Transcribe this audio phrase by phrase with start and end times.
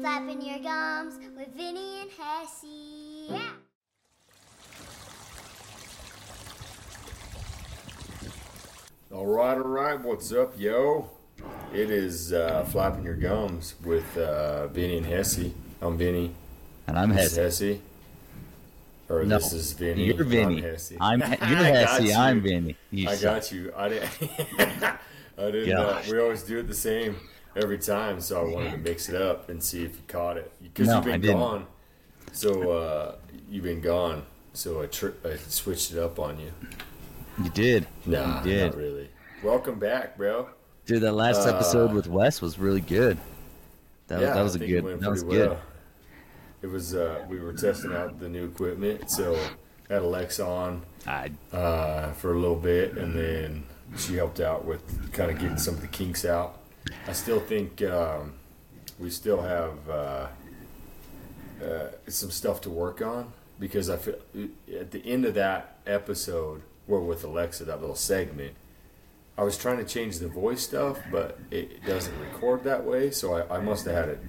[0.00, 3.26] Flapping your gums with Vinny and Hessey.
[3.28, 3.50] Yeah.
[9.12, 10.00] All right, all right.
[10.00, 11.10] What's up, yo?
[11.74, 15.52] It is uh, flapping your gums with uh, Vinny and Hessey.
[15.82, 16.32] I'm Vinny.
[16.86, 17.44] And I'm This Hessey.
[17.44, 17.80] is Hessey.
[19.10, 20.04] Or No, this is Vinny.
[20.06, 20.56] You're Vinny.
[20.58, 20.96] I'm Hessey.
[20.98, 21.36] I'm, you're I
[21.84, 22.14] got Hessey.
[22.16, 22.42] I'm you.
[22.42, 22.76] Vinny.
[22.90, 23.34] You I suck.
[23.34, 23.72] got you.
[23.76, 24.10] I didn't.
[25.38, 25.76] I didn't.
[25.76, 27.16] Uh, we always do it the same
[27.56, 30.50] every time, so I wanted to mix it up and see if you caught it
[30.62, 31.66] because No, you've been gone.
[32.32, 33.14] So uh,
[33.48, 34.24] you've been gone.
[34.52, 36.52] So I, tri- I switched it up on you.
[37.42, 37.86] You did.
[38.06, 38.66] Nah, you did.
[38.72, 39.08] not really.
[39.42, 40.48] Welcome back, bro.
[40.86, 43.16] Dude, that last Uh, episode with Wes was really good.
[44.08, 44.84] That, yeah, that was a good.
[45.00, 45.58] That was pretty good.
[46.62, 46.94] It was.
[46.94, 49.38] Uh, we were testing out the new equipment, so
[49.88, 50.82] had Alexa on
[51.52, 53.64] uh, for a little bit, and then
[53.96, 56.59] she helped out with kind of getting some of the kinks out.
[57.06, 58.34] I still think um,
[58.98, 60.26] we still have uh,
[61.64, 64.16] uh, some stuff to work on because I feel
[64.78, 68.54] at the end of that episode, where with Alexa, that little segment,
[69.36, 73.34] I was trying to change the voice stuff, but it doesn't record that way, so
[73.34, 74.20] I, I must have had it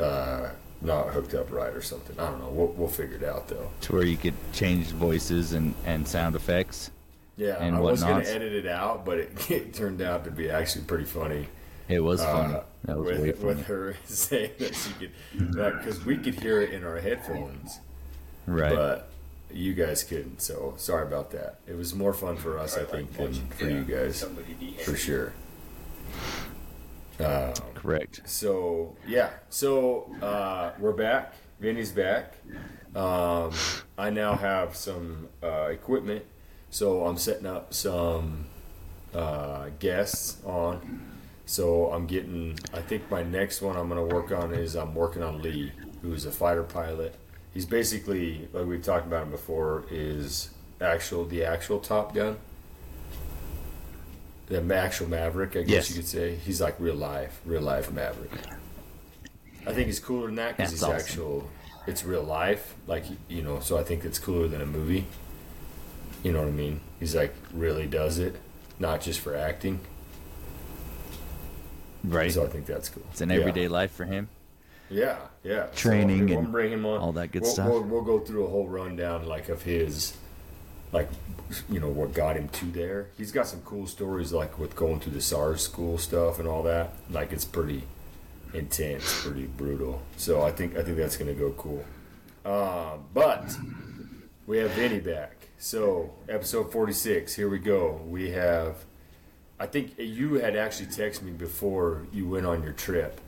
[0.00, 0.50] uh,
[0.80, 2.18] not hooked up right or something.
[2.18, 2.48] I don't know.
[2.48, 3.70] We'll, we'll figure it out though.
[3.82, 6.90] to where you could change voices and, and sound effects.
[7.36, 10.50] Yeah, and I was gonna edit it out, but it, it turned out to be
[10.50, 11.48] actually pretty funny.
[11.90, 12.54] It was funny.
[12.54, 15.12] uh, That was with, way with her saying that she could,
[15.52, 17.80] because we could hear it in our headphones,
[18.46, 18.74] Right.
[18.74, 19.10] but
[19.52, 20.40] you guys couldn't.
[20.40, 21.58] So sorry about that.
[21.66, 24.24] It was more fun for us, I think, than for you guys,
[24.84, 25.32] for sure.
[27.18, 28.22] Um, Correct.
[28.24, 31.34] so yeah, so uh, we're back.
[31.60, 32.34] Vinny's back.
[32.96, 33.52] Um,
[33.98, 36.24] I now have some uh, equipment,
[36.70, 38.46] so I'm setting up some
[39.14, 41.08] uh, guests on.
[41.50, 42.56] So I'm getting.
[42.72, 45.72] I think my next one I'm going to work on is I'm working on Lee,
[46.00, 47.16] who's a fighter pilot.
[47.52, 49.82] He's basically like we've talked about him before.
[49.90, 50.50] Is
[50.80, 52.36] actual the actual Top Gun.
[54.46, 55.90] The actual Maverick, I guess Yes.
[55.90, 56.36] you could say.
[56.36, 58.30] He's like real life, real life Maverick.
[59.66, 60.96] I think he's cooler than that because he's awesome.
[60.98, 61.50] actual.
[61.84, 63.58] It's real life, like you know.
[63.58, 65.04] So I think it's cooler than a movie.
[66.22, 66.80] You know what I mean?
[67.00, 68.36] He's like really does it,
[68.78, 69.80] not just for acting.
[72.04, 72.32] Right.
[72.32, 73.02] So I think that's cool.
[73.10, 73.36] It's an Yeah.
[73.36, 74.28] everyday life for him.
[74.88, 75.66] Yeah, yeah.
[75.76, 77.00] Training so, and bring him on.
[77.00, 77.68] all that good we'll, stuff.
[77.68, 80.16] We'll, we'll go through a whole rundown like of his,
[80.92, 81.08] like,
[81.68, 83.06] you know, what got him to there.
[83.16, 86.64] He's got some cool stories like with going through the SARS school stuff and all
[86.64, 86.94] that.
[87.08, 87.84] Like it's pretty
[88.52, 90.02] intense, pretty brutal.
[90.16, 91.84] So I think I think that's gonna go cool.
[92.44, 93.54] Uh, but
[94.46, 95.48] we have Vinny back.
[95.58, 97.34] So episode forty six.
[97.34, 98.00] Here we go.
[98.08, 98.84] We have.
[99.60, 103.20] I think you had actually texted me before you went on your trip.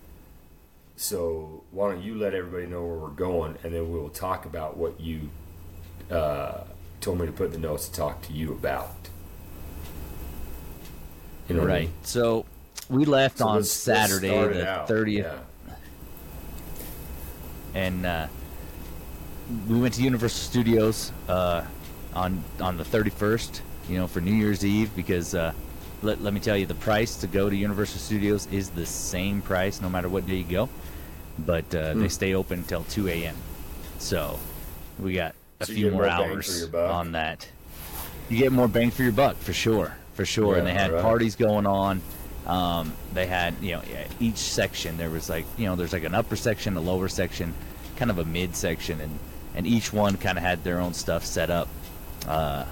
[0.96, 4.76] So why don't you let everybody know where we're going, and then we'll talk about
[4.78, 5.28] what you
[6.10, 6.64] uh,
[7.00, 8.90] told me to put in the notes to talk to you about.
[11.48, 11.82] You know what I Right.
[11.88, 11.92] mean?
[12.02, 12.46] So
[12.88, 14.28] we left So on let's- let's Saturday,
[14.58, 15.74] the 30th, Yeah.
[17.74, 18.26] and uh,
[19.68, 21.62] we went to Universal Studios uh,
[22.14, 23.60] on on the 31st.
[23.88, 25.52] You know, for New Year's Eve, because uh,
[26.02, 29.42] let let me tell you, the price to go to Universal Studios is the same
[29.42, 30.68] price no matter what day you go,
[31.38, 32.00] but uh, Hmm.
[32.00, 33.36] they stay open until 2 a.m.
[33.98, 34.38] So
[34.98, 37.48] we got a So few more more hours on that.
[38.28, 40.56] You get more bang for your buck for sure, for sure.
[40.56, 41.02] and they had right.
[41.02, 42.00] parties going on.
[42.46, 43.82] Um, they had, you know,
[44.18, 47.54] each section there was like, you know, there's like an upper section, a lower section,
[47.96, 49.18] kind of a mid section, and
[49.54, 51.68] and each one kind of had their own stuff set up,
[52.26, 52.64] uh,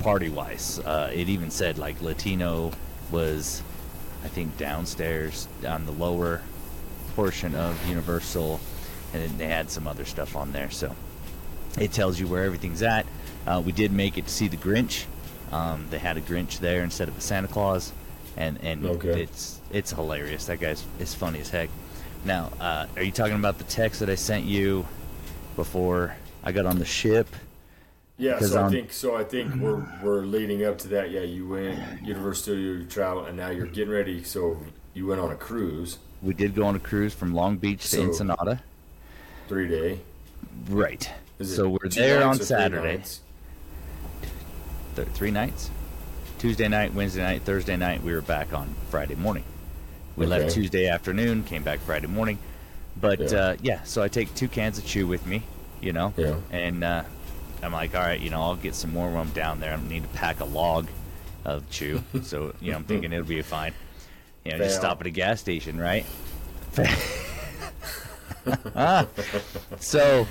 [0.00, 0.78] party wise.
[0.80, 2.72] Uh, it even said like Latino
[3.10, 3.62] was,
[4.24, 6.42] I think, downstairs on the lower
[7.14, 8.60] portion of Universal,
[9.12, 10.70] and then they had some other stuff on there.
[10.70, 10.94] So
[11.78, 13.06] it tells you where everything's at.
[13.46, 15.04] Uh, we did make it to see the Grinch.
[15.52, 17.92] Um, they had a Grinch there instead of a Santa Claus,
[18.36, 19.22] and and Okay.
[19.22, 20.46] it's it's hilarious.
[20.46, 21.68] That guy's is funny as heck.
[22.24, 24.86] Now, uh, are you talking about the text that I sent you
[25.56, 27.28] before I got on the ship?
[28.16, 29.16] Yeah, so I on- think so.
[29.16, 31.10] I think we're we're leading up to that.
[31.10, 34.22] Yeah, you went Universal Studio travel, and now you're getting ready.
[34.22, 34.58] So
[34.94, 37.88] you went on a cruise, We did go on a cruise from Long Beach to
[37.88, 38.62] So- Ensenada.
[39.48, 40.00] three day.
[40.70, 41.10] Right.
[41.42, 43.02] So we're there on three Saturday.
[44.96, 45.70] Th- three nights.
[46.38, 48.02] Tuesday night, Wednesday night, Thursday night.
[48.04, 49.44] We were back on Friday morning.
[50.16, 52.38] We left Tuesday afternoon, came back Friday morning.
[53.00, 53.28] But Yeah.
[53.32, 53.38] yeah.
[53.40, 55.42] Uh, yeah, so I take two cans of chew with me,
[55.80, 56.36] you know, Yeah.
[56.52, 57.02] and uh,
[57.64, 59.72] I'm like, all right, you know, I'll get some more I'm down there.
[59.72, 60.86] I need to pack a log
[61.44, 63.72] of chew, so you know, I'm thinking it'll be fine.
[64.44, 66.04] You know, just stop at a gas station, right?
[69.80, 70.26] so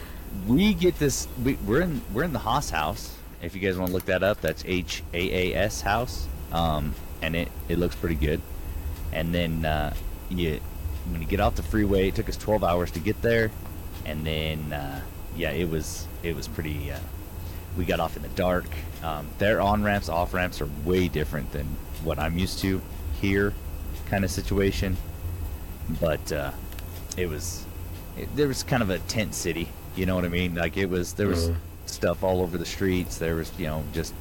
[0.48, 1.28] we get this.
[1.44, 3.16] We, we're in we're in the Haas house.
[3.42, 6.94] If you guys want to look that up, that's H A A S house, um,
[7.22, 8.42] and it it looks pretty good.
[9.12, 9.94] And then uh,
[10.30, 10.60] you
[11.10, 13.52] when you get off the freeway, it took us 12 hours to get there,
[14.06, 15.02] and then uh,
[15.36, 16.92] yeah, it was it was pretty.
[16.92, 17.00] Uh,
[17.78, 18.66] we got off in the dark.
[19.04, 21.66] Um, their on ramps, off ramps are way different than
[22.04, 22.82] what I'm used to
[23.22, 23.54] here,
[24.08, 24.98] kind of situation.
[26.00, 26.52] But uh,
[27.18, 27.66] it was
[28.18, 29.68] it, there was kind of a tent city.
[29.96, 30.56] You know what I mean?
[30.56, 31.56] Like it was there was Mhm.
[31.86, 33.18] stuff all over the streets.
[33.18, 34.14] There was you know just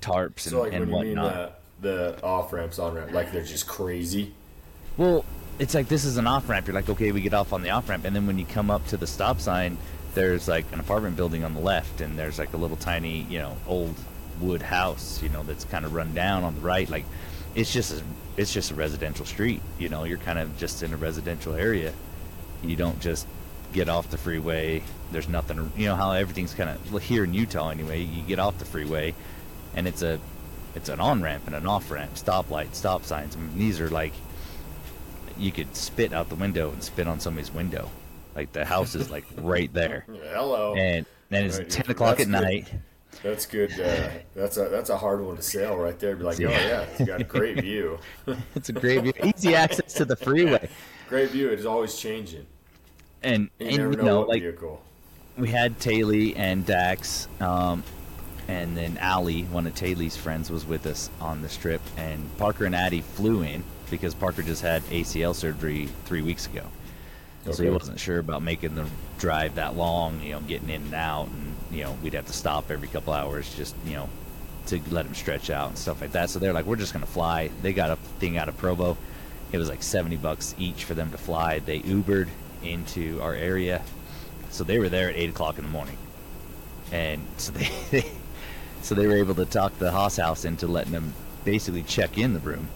[0.00, 1.60] tarps and, So like and when you mean whatnot.
[1.80, 4.32] the the off ramps, on ramp, like they're just crazy.
[4.96, 5.24] Well,
[5.58, 6.66] it's like this is an off ramp.
[6.66, 8.70] You're like, okay, we get off on the off ramp, and then when you come
[8.70, 9.76] up to the stop sign,
[10.14, 13.38] there's like an apartment building on the left, and there's like a little tiny, you
[13.38, 13.94] know, old
[14.40, 16.88] wood house, you know, that's kind of run down on the right.
[16.88, 17.04] Like,
[17.54, 18.02] it's just a,
[18.36, 19.60] it's just a residential street.
[19.78, 21.92] You know, you're kind of just in a residential area.
[22.62, 23.26] You don't just
[23.72, 24.82] get off the freeway.
[25.12, 25.72] There's nothing.
[25.76, 28.00] You know how everything's kind of here in Utah anyway.
[28.02, 29.14] You get off the freeway,
[29.74, 30.18] and it's a
[30.74, 33.36] it's an on ramp and an off ramp, stoplight, stop signs.
[33.36, 34.12] I mean, these are like
[35.38, 37.90] you could spit out the window and spit on somebody's window.
[38.34, 40.74] Like the house is like right there, Hello.
[40.74, 42.28] and then it's Right, ten o'clock at good.
[42.28, 42.72] night.
[43.22, 43.70] That's good.
[43.80, 46.16] Uh, that's a that's a hard one to sell right there.
[46.16, 47.98] Be like, oh yeah, it's got a great view.
[48.56, 50.68] It's a great view, easy access to the freeway,
[51.08, 51.48] Great view.
[51.50, 52.46] It's always changing.
[53.22, 54.82] and You and never you know, know what like vehicle.
[55.38, 57.84] we had Taylor and Dax, um,
[58.48, 62.64] and then Allie, one of Taylor's friends, was with us on this trip, and Parker
[62.64, 66.64] and Addie flew in because Parker just had ACL surgery three weeks ago.
[67.50, 68.86] So he wasn't sure about making the
[69.18, 72.32] drive that long, you know, getting in and out, and you know, we'd have to
[72.32, 74.08] stop every couple hours just, you know,
[74.66, 76.30] to let him stretch out and stuff like that.
[76.30, 77.50] So they're like, we're just gonna fly.
[77.62, 78.96] They got a thing out of Provo.
[79.52, 81.58] It was like seventy bucks each for them to fly.
[81.58, 82.28] They Ubered
[82.62, 83.82] into our area,
[84.50, 85.98] so they were there at eight o'clock in the morning,
[86.92, 88.04] and so they,
[88.82, 91.12] so they were able to talk the Haas house into letting them
[91.44, 92.68] basically check in the room,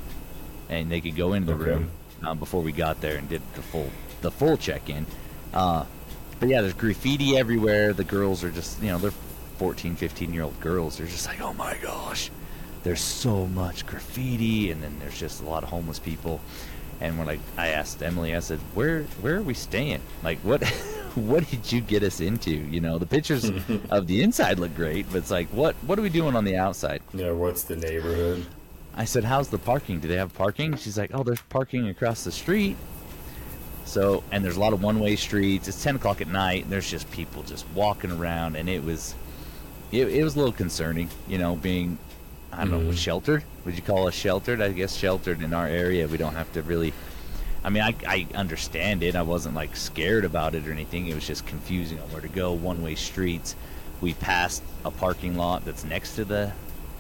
[0.68, 1.70] and they could go into the Okay.
[1.70, 1.90] room
[2.22, 5.06] um, before we got there and did the full the full check in.
[5.52, 5.84] Uh,
[6.40, 7.92] but yeah, there's graffiti everywhere.
[7.92, 9.12] The girls are just you know they're
[9.58, 10.96] 14, 15 year old girls.
[10.96, 12.30] They're just like, oh my gosh,
[12.84, 16.40] there's so much graffiti, and then there's just a lot of homeless people.
[17.00, 20.00] And we're like, I asked Emily, I said, where where are we staying?
[20.22, 20.66] Like, what
[21.14, 22.50] what did you get us into?
[22.50, 23.44] You know, the pictures
[23.90, 26.56] of the inside look great, but it's like, what what are we doing on the
[26.56, 27.02] outside?
[27.12, 27.32] Yeah.
[27.32, 28.46] What's the neighborhood?
[28.94, 30.00] I said, how's the parking?
[30.00, 30.76] Do they have parking?
[30.76, 32.76] She's like, oh, there's parking across the street.
[33.88, 35.66] So, and there's a lot of one-way streets.
[35.68, 36.64] It's 10 o'clock at night.
[36.64, 39.14] And there's just people just walking around, and it was,
[39.90, 41.98] it, it was a little concerning, you know, being,
[42.52, 42.96] I don't know, Mhm.
[42.96, 43.44] sheltered.
[43.64, 44.60] Would you call us sheltered?
[44.60, 46.06] I guess sheltered in our area.
[46.06, 46.92] We don't have to really.
[47.64, 49.16] I mean, I, I understand it.
[49.16, 51.08] I wasn't like scared about it or anything.
[51.08, 52.52] It was just confusing on where to go.
[52.52, 53.56] One-way streets.
[54.00, 56.52] We passed a parking lot that's next to the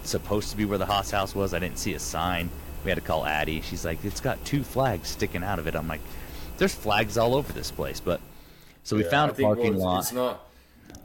[0.02, 1.54] supposed to be where the Haas house was.
[1.54, 2.50] I didn't see a sign.
[2.84, 3.60] We had to call Addie.
[3.60, 5.74] She's like, it's got two flags sticking out of it.
[5.76, 6.00] I'm like,
[6.58, 8.00] there's flags all over this place.
[8.00, 8.20] But
[8.84, 9.98] so we Yeah, found I a think, well, parking it's- lot.
[10.00, 10.44] It's not.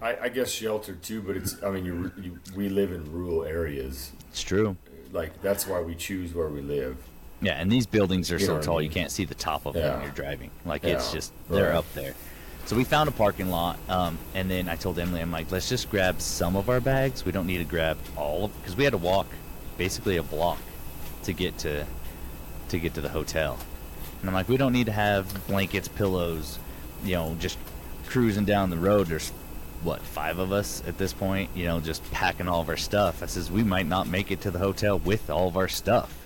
[0.01, 1.61] I, I guess sheltered too, but it's.
[1.63, 4.11] I mean, you, you, we live in rural areas.
[4.31, 4.75] It's true.
[5.11, 6.97] Like that's why we choose where we live.
[7.41, 9.65] Yeah, and these buildings are You so what I tall you can't see the top
[9.65, 10.49] of them when you're driving.
[10.65, 11.75] Like it's just they're right.
[11.75, 12.13] up there.
[12.65, 15.67] So we found a parking lot, um, and then I told Emily, I'm like, let's
[15.67, 17.25] just grab some of our bags.
[17.25, 19.27] We don't need to grab all of because we had to walk
[19.77, 20.57] basically a block
[21.23, 21.85] to get to
[22.69, 23.57] to get to the hotel.
[24.23, 26.57] And I'm like, we don't need to have blankets, pillows,
[27.03, 27.57] you know, just
[28.07, 29.07] cruising down the road.
[29.07, 29.29] There's
[29.81, 33.21] what five of us at this point, you know, just packing all of our stuff.
[33.21, 36.25] I says we might not make it to the hotel with all of our stuff.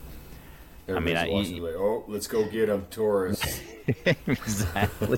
[0.88, 3.62] I mean, I- like, oh, let's go get them, tourists.
[4.28, 5.18] exactly.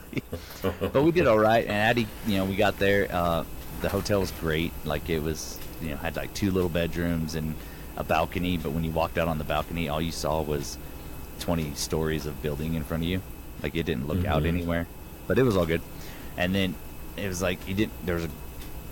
[0.62, 3.10] but we did all right, and Addie, you know, we got there.
[3.12, 3.44] Uh,
[3.82, 4.72] the hotel was great.
[4.86, 7.56] Like it was, you know, had like two little bedrooms and
[7.98, 8.56] a balcony.
[8.58, 10.78] But when you walked out on the balcony, all you saw was
[11.40, 13.22] twenty stories of building in front of you.
[13.64, 14.48] Like it didn't look out Mhm.
[14.48, 14.88] anywhere,
[15.28, 15.82] but it was all good.
[16.38, 16.76] And then
[17.18, 17.94] it was like he didn't.
[18.06, 18.30] There was a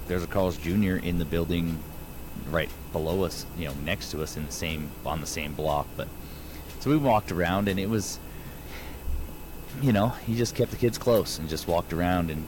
[0.08, 0.96] there was a Carl's Jr.
[0.98, 1.80] in the building
[2.52, 5.88] right below us, you know, next to us in the same on the same block.
[5.98, 6.08] But
[6.80, 8.20] so we walked around, and it was
[9.82, 12.48] you know, he just kept the kids close and just walked around and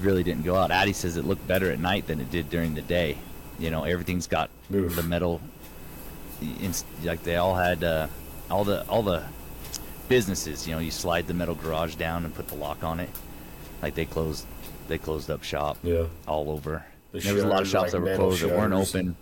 [0.00, 0.70] really didn't go out.
[0.70, 3.18] Addie says it looked better at night than it did during the day.
[3.58, 4.96] You know, everything's got Oof.
[4.96, 5.40] the metal.
[7.04, 8.06] Like they all had uh,
[8.52, 9.22] all the all the
[10.08, 10.66] businesses.
[10.66, 13.10] You know, you slide the metal garage down and put the lock on it.
[13.80, 14.46] Like they closed,
[14.88, 16.04] they closed up shop Yeah.
[16.28, 16.84] all over.
[17.12, 19.16] The there was a lot of shops like that were closed that weren't open.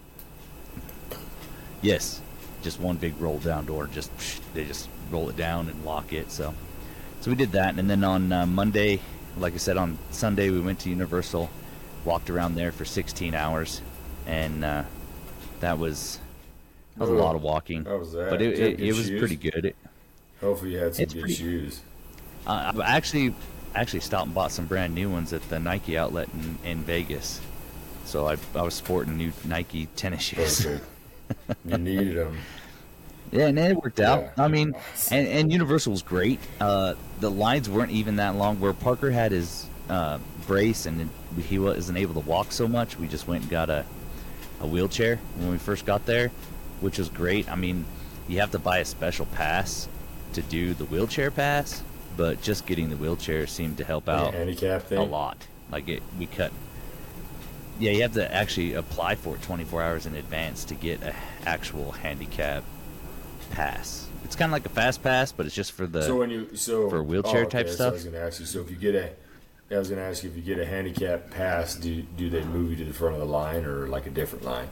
[1.82, 2.20] Yes,
[2.62, 3.86] just one big roll down door.
[3.86, 4.10] Just
[4.54, 6.30] they just roll it down and lock it.
[6.30, 6.54] So,
[7.20, 9.00] so we did that, and then on uh, Monday
[9.38, 11.48] like I said, on Sunday we went to Universal,
[12.04, 13.80] walked around there for 16 hours,
[14.26, 14.82] and uh,
[15.60, 16.18] that was
[17.00, 17.84] that was a lot of walking.
[17.86, 18.28] how was that?
[18.30, 19.18] But it, it, it was shoes?
[19.18, 19.64] pretty good.
[19.64, 19.76] It,
[20.40, 21.80] Hopefully, you had some good pretty- shoes.
[22.46, 23.34] uh, I actually
[23.74, 27.40] actually stopped and bought some brand new ones at the Nike outlet in, in Vegas.
[28.04, 30.64] So I, I was sporting new Nike tennis shoes.
[30.64, 30.86] Perfect.
[31.64, 32.38] you needed them.
[33.30, 34.22] Yeah, and it worked out.
[34.22, 34.44] Yeah.
[34.44, 34.74] I mean,
[35.10, 36.40] and, and Universal was great.
[36.60, 38.58] Uh, the lines weren't even that long.
[38.58, 41.08] Where Parker had his uh, brace and
[41.46, 43.84] he wasn't able to walk so much, we just went and got a,
[44.60, 46.32] a wheelchair when we first got there,
[46.80, 47.50] which was great.
[47.50, 47.84] I mean,
[48.28, 49.88] you have to buy a special pass
[50.34, 51.82] to do the wheelchair pass,
[52.16, 54.98] but just getting the wheelchair seemed to help out handicap thing.
[54.98, 55.46] a lot.
[55.70, 56.52] Like it, we cut.
[57.78, 61.14] Yeah, you have to actually apply for it 24 hours in advance to get a
[61.46, 62.62] actual handicap
[63.50, 64.06] pass.
[64.24, 66.02] It's kind of like a fast pass, but it's just for the.
[66.02, 67.88] So when you so for wheelchair oh, type okay, so stuff?
[67.88, 68.46] I was going to ask you.
[68.46, 69.10] So if you get a,
[69.74, 72.44] I was going to ask you if you get a handicap pass, do do they
[72.44, 74.68] move you to the front of the line or like a different line?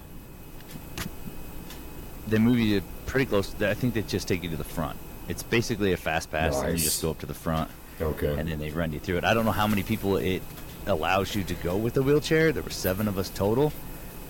[2.31, 3.55] They move you pretty close.
[3.63, 4.99] I think they just take you to the front.
[5.29, 7.71] It's basically a fast pass, and you just go up to the front,
[8.01, 8.35] Okay.
[8.39, 9.25] and then they run you through it.
[9.25, 10.43] I don't know how many people it
[10.87, 12.51] allows you to go with the wheelchair.
[12.53, 13.73] There were seven of us total.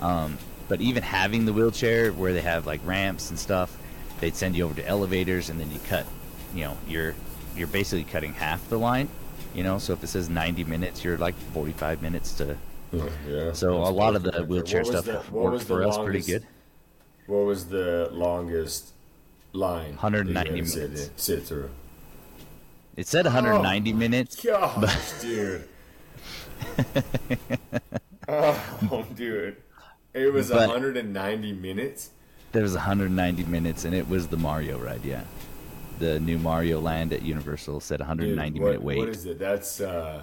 [0.00, 0.38] Um,
[0.68, 3.76] but even having the wheelchair, where they have like ramps and stuff,
[4.20, 6.06] they'd send you over to elevators, and then you cut.
[6.54, 7.14] You know, you're
[7.56, 9.08] you're basically cutting half the line.
[9.54, 12.56] You know, so if it says 90 minutes, you're like 45 minutes to.
[13.26, 13.52] yeah.
[13.52, 16.44] So a lot of the wheelchair stuff the- worked for us pretty good.
[17.28, 18.92] What was the longest
[19.52, 19.90] line?
[19.90, 21.10] 190 had to sit, minutes.
[21.22, 21.70] sit through.
[22.96, 24.34] It said 190 minutes.
[24.44, 25.68] Gosh, dude.
[28.28, 29.56] oh, dude.
[30.14, 32.10] It was But- 190 minutes.
[32.52, 35.04] There was 190 minutes, and it was the Mario ride.
[35.04, 35.20] Yeah,
[35.98, 38.98] the new Mario Land at Universal said Dude, 190 what, minute wait.
[38.98, 39.38] What is it?
[39.38, 40.22] That's uh.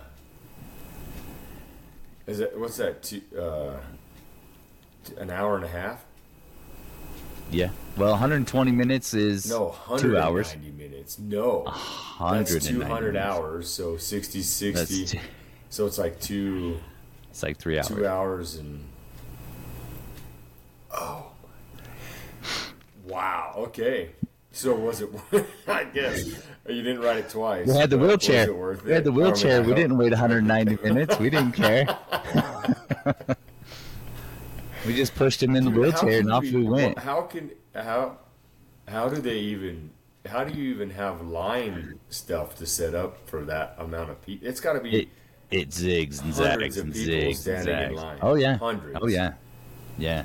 [2.26, 3.04] Is it what's that?
[3.04, 3.78] Two, uh,
[5.20, 6.04] an hour and a half?
[7.52, 10.48] Yeah, well, 120 minutes is No, two hours.
[10.50, 11.20] 190 minutes.
[11.20, 11.64] No,
[12.20, 13.26] that's 200 minutes.
[13.26, 13.70] hours.
[13.70, 15.06] So 60, That's 60.
[15.18, 15.24] t-
[15.70, 16.78] so it's like two
[17.30, 17.88] it's like three hours.
[17.88, 18.84] two hours and.
[20.92, 21.26] Oh.
[23.06, 23.54] Wow.
[23.58, 24.12] Okay.
[24.52, 25.10] So was it?
[25.68, 27.68] I guess you didn't write it twice.
[27.68, 28.48] We had the wheelchair.
[28.48, 29.14] Was it worth We had the it?
[29.14, 29.62] I mean, wheelchair.
[29.64, 31.20] We didn't wait 190 minutes.
[31.20, 31.86] We didn't care.
[34.86, 36.98] we just pushed him in the wheelchair and off we- we went.
[37.00, 38.18] How can how
[38.88, 39.90] how do they even
[40.26, 44.48] how do you even have line stuff to set up for that amount of people?
[44.48, 45.08] It's got to be It
[45.52, 48.02] it zigs and zags and zigs and zags.
[48.22, 48.58] Oh yeah.
[48.58, 48.98] Hundreds.
[49.02, 49.34] Oh yeah.
[49.98, 50.24] Yeah.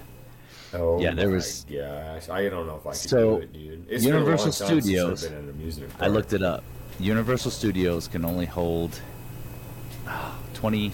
[0.74, 3.86] oh yeah, there was- gosh I don't know if I can So, do it, dude.
[3.88, 5.34] It's been a long Universal time since I've Studios- been
[5.78, 6.64] at an I looked it up.
[6.98, 9.00] Universal Studios can only hold
[10.06, 10.92] oh, 20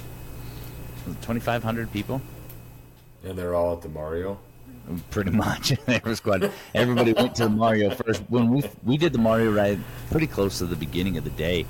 [1.23, 2.21] 2,500 people.
[3.27, 4.39] And they're all at the Mario.
[5.11, 5.73] Pretty much,
[6.23, 6.51] quite.
[6.75, 8.23] Everybody went to the Mario first.
[8.29, 9.81] When we we did the Mario ride,
[10.11, 11.67] pretty close to the beginning of the day,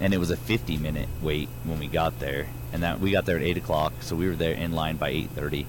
[0.00, 3.26] and it was a 50 minute wait when we got there, and that we got
[3.26, 5.66] there at eight o'clock, so we were there in line by 8:30,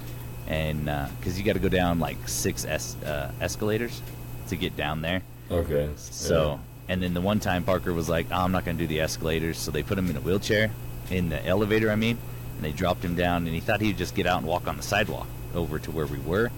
[0.48, 0.86] and
[1.20, 4.02] because you got to go down like six es- uh, escalators
[4.48, 5.22] to get down there.
[5.52, 5.90] Okay.
[5.98, 8.88] So, and then the one time Parker was like, oh, I'm not going to do
[8.88, 9.58] the escalators.
[9.58, 10.72] So they put him in a wheelchair,
[11.12, 12.18] in the elevator, I mean,
[12.56, 14.78] and they dropped him down, and he thought he'd just get out and walk on
[14.78, 16.52] the sidewalk over to where we were.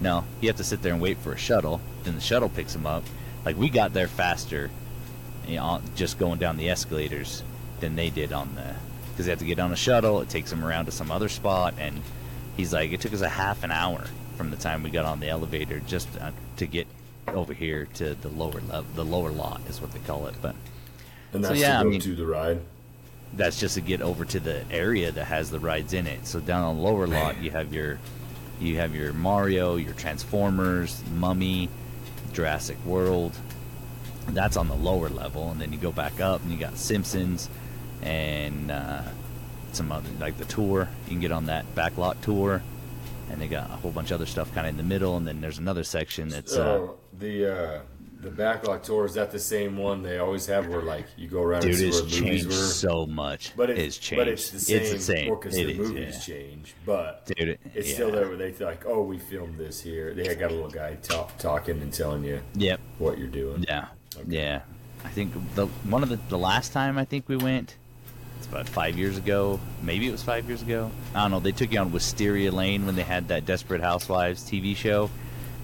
[0.00, 1.80] No, you have to sit there and wait for a shuttle.
[2.02, 3.04] Then the shuttle picks him up.
[3.44, 4.70] Like, we got there faster,
[5.46, 7.42] you know, just going down the escalators
[7.80, 8.74] than they did on the.
[9.12, 11.28] Because they have to get on a shuttle, it takes them around to some other
[11.28, 12.00] spot, and
[12.56, 14.04] he's like, it took us a half an hour
[14.36, 16.88] from the time we got on the elevator just uh, to get
[17.28, 20.34] over here to the lower level, the lower lot is what they call it.
[20.42, 20.56] But
[21.32, 22.60] and so, that's yeah, to go mean- to the ride.
[23.36, 26.26] That's just to get over to the area that has the rides in it.
[26.26, 27.98] So down on lower lot, you have your,
[28.60, 31.68] you have your Mario, your Transformers, Mummy,
[32.32, 33.32] Jurassic World.
[34.28, 37.50] That's on the lower level, and then you go back up, and you got Simpsons,
[38.02, 39.02] and uh,
[39.72, 40.88] some other like the tour.
[41.04, 42.62] You can get on that back lot tour,
[43.30, 45.26] and they got a whole bunch of other stuff kind of in the middle, and
[45.26, 47.80] then there's another section that's uh, So the uh,
[48.24, 51.42] the backlot tour is that the same one they always have where like you go
[51.42, 52.52] around dude, and see it's where the movies changed were.
[52.68, 53.52] so much.
[53.56, 54.20] But it's it's, changed.
[54.20, 54.80] but it's the same.
[54.82, 55.36] It's the same.
[55.36, 56.34] 'cause It the is, movies yeah.
[56.34, 57.94] change, but Dude, it- it's yeah.
[57.94, 60.12] still there where they feel like, oh, we filmed this here.
[60.14, 62.80] They got a little guy talk, talking and telling you Yep.
[62.98, 63.64] what you're doing.
[63.68, 63.86] Yeah.
[64.16, 64.24] Okay.
[64.28, 64.60] Yeah.
[65.04, 67.76] I think the one of the the last time I think we went,
[68.38, 69.60] it's about five years ago.
[69.82, 70.90] Maybe it was five years ago.
[71.14, 71.40] I don't know.
[71.40, 75.10] They took you on Wisteria Lane when they had that Desperate Housewives TV show.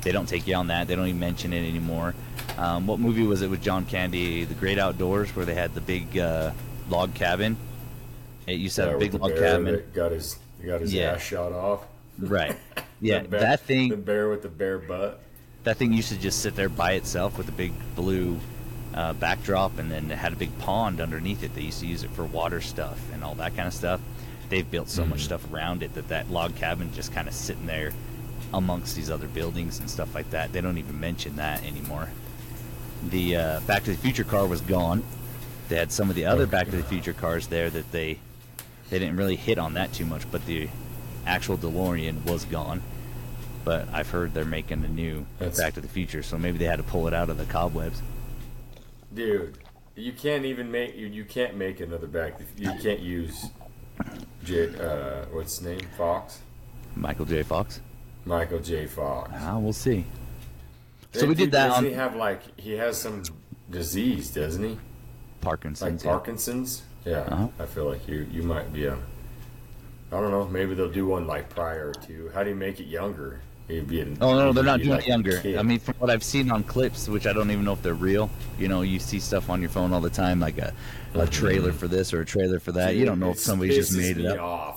[0.03, 0.89] They don't take you on that.
[0.89, 2.15] They don't even mention it anymore.
[2.59, 4.45] Um, what movie was it with John Candy?
[4.45, 6.53] The Great Outdoors, where they had the big uh,
[6.89, 7.57] log cabin.
[8.47, 9.83] It used to have Yeah, a big log cabin.
[9.95, 11.13] got his got his Yeah.
[11.13, 11.85] ass shot off.
[12.19, 12.57] Right.
[13.03, 15.23] Yeah, The bear- that The bear with the bare butt.
[15.65, 18.39] that thing used to just sit there by itself with a big blue
[18.93, 21.55] uh, backdrop, and then it had a big pond underneath it.
[21.55, 24.03] They used to use it for water stuff and all that kind of stuff.
[24.51, 25.25] They've built so much Mhm.
[25.25, 27.93] stuff around it that that log cabin just kind of sitting there
[28.53, 30.53] amongst these other buildings and stuff like that.
[30.53, 32.11] They don't even mention that anymore.
[33.09, 35.03] The uh, Back to the Future car was gone.
[35.69, 38.19] They had some of the other Back to the Future cars there that they
[38.91, 40.69] they didn't really hit on that too much, but the
[41.27, 42.83] actual DeLorean was gone.
[43.65, 46.65] But I've heard they're making a new That's- Back to the Future, so maybe they
[46.65, 48.03] had to pull it out of the cobwebs.
[49.15, 49.59] Dude,
[49.97, 52.41] you can't even make you, you can't make another back.
[52.57, 53.47] You can't use
[54.45, 55.81] J, uh, what's his name?
[55.97, 56.41] Fox,
[56.97, 57.43] Michael J.
[57.43, 57.81] Fox.
[58.25, 58.87] Michael J.
[58.87, 59.31] Fox.
[59.35, 60.05] Ah, we'll see.
[61.13, 63.23] So we did that Doesn't on he have like he has some
[63.71, 64.71] disease, doesn't he?
[64.71, 64.79] Like
[65.41, 66.05] Parkinson's.
[66.05, 66.11] yeah.
[66.11, 66.83] Parkinson's.
[67.05, 67.49] Yeah, Uh-huh.
[67.59, 68.95] I feel like you you might be a.
[68.95, 70.47] I don't know.
[70.47, 72.31] Maybe they'll do one like prior to.
[72.35, 73.41] How do you make it younger?
[73.69, 75.41] He'd an, Oh no, they're not be doing like it younger.
[75.59, 77.95] I mean, from what I've seen on clips, which I don't even know if they're
[77.95, 78.29] real.
[78.59, 80.75] You know, you see stuff on your phone all the time, like a,
[81.15, 81.31] a Mhm.
[81.31, 82.97] trailer for this or a trailer for that.
[82.97, 84.41] You don't know if it somebody just pisses made it up.
[84.41, 84.77] Off.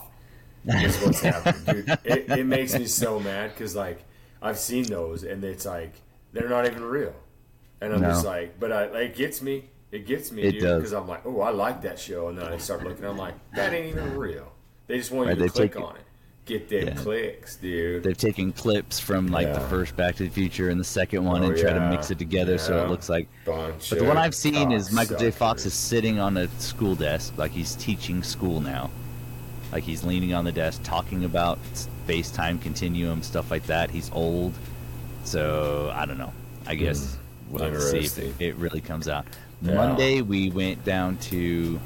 [0.65, 1.89] Is what's happening, dude.
[2.05, 4.03] It, it makes me so mad because like
[4.41, 5.93] I've seen those and it's like
[6.33, 7.13] they're not even real,
[7.81, 8.09] and I'm No.
[8.09, 9.69] just like, but I it gets me.
[9.91, 12.45] It gets me, It dude, because I'm like, oh, I like that show, and then
[12.47, 13.05] I start looking.
[13.05, 14.51] I'm like, that ain't even real.
[14.87, 16.01] They just want Right, you to click on it,
[16.45, 16.95] get their Yeah.
[16.95, 18.01] clicks, dude.
[18.01, 21.43] They've taken clips from like the first Back to the Future and the second one
[21.43, 24.17] Oh, and try to mix it together so it looks like Bunch But the one
[24.17, 25.29] I've seen is Michael J.
[25.29, 28.89] Fox is sitting on a school desk, like he's teaching school now.
[29.71, 33.89] Like he's leaning on the desk, talking about space time continuum, stuff like that.
[33.91, 34.53] He's old,
[35.23, 36.33] so I don't know.
[36.65, 37.17] I guess
[37.49, 39.25] we'll have to see if it, it really comes out.
[39.61, 39.75] Yeah.
[39.75, 41.79] Monday we went down to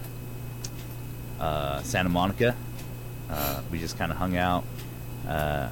[1.40, 2.56] uh, Santa Monica.
[3.30, 4.64] Uh, we just kind of hung out.
[5.28, 5.70] Uh,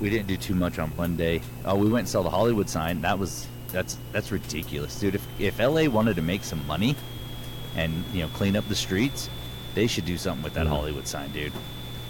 [0.00, 1.40] we didn't do too much on Monday.
[1.64, 3.00] Oh, we went and saw the Hollywood sign.
[3.02, 5.14] That was that's that's ridiculous, dude.
[5.14, 6.94] If if LA wanted to make some money
[7.76, 9.30] and you know clean up the streets,
[9.74, 10.70] they should do something with that Mhm.
[10.70, 11.52] Hollywood sign, dude.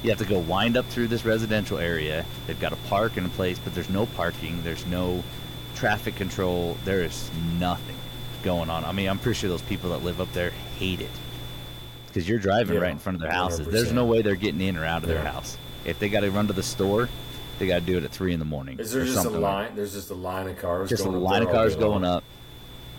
[0.02, 2.24] You have to go wind up through this residential area.
[2.46, 4.60] They've got a park in a place, but there's no parking.
[4.64, 5.22] There's no
[5.76, 6.76] traffic control.
[6.84, 7.94] There is nothing
[8.42, 8.84] going on.
[8.84, 11.10] I mean, I'm pretty sure those people that live up there hate it
[12.08, 13.66] because you're driving Yeah, right in front of their houses.
[13.68, 13.94] There's 100%.
[13.94, 15.56] no way they're getting in or out of their house.
[15.84, 17.08] If they got to run to the store,
[17.60, 18.80] they got to do it at three in the morning.
[18.80, 19.76] Is there or just a something like- line?
[19.76, 20.90] There's just a line of cars.
[20.90, 22.24] Just a going up line of cars going up.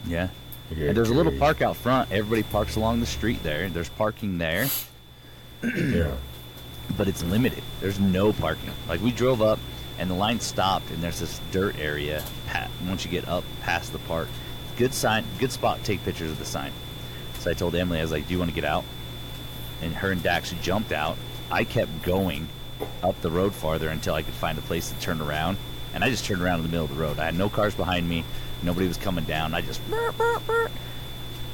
[0.08, 0.30] Yeah.
[0.70, 2.12] Good And there's a little park out front.
[2.12, 3.68] Everybody parks along the street there.
[3.70, 4.68] There's parking there,
[5.64, 6.12] Yeah.
[6.98, 7.64] But it's limited.
[7.80, 8.72] There's no parking.
[8.88, 9.60] Like we drove up
[10.00, 12.24] and the line stopped and there's this dirt area
[12.88, 14.28] once you get up past the park.
[14.78, 16.72] Good sign, good spot to take pictures of the sign.
[17.40, 18.86] So I told Emily, I was like, "Do you want to get out?"
[19.82, 21.18] And her and Dax jumped out.
[21.52, 22.48] I kept going
[23.04, 25.58] up the road farther until I could find a place to turn around.
[25.94, 27.20] And I just turned around in the middle of the road.
[27.20, 28.24] I had no cars behind me.
[28.64, 29.54] Nobody was coming down.
[29.54, 30.72] I just burp, burp, burp.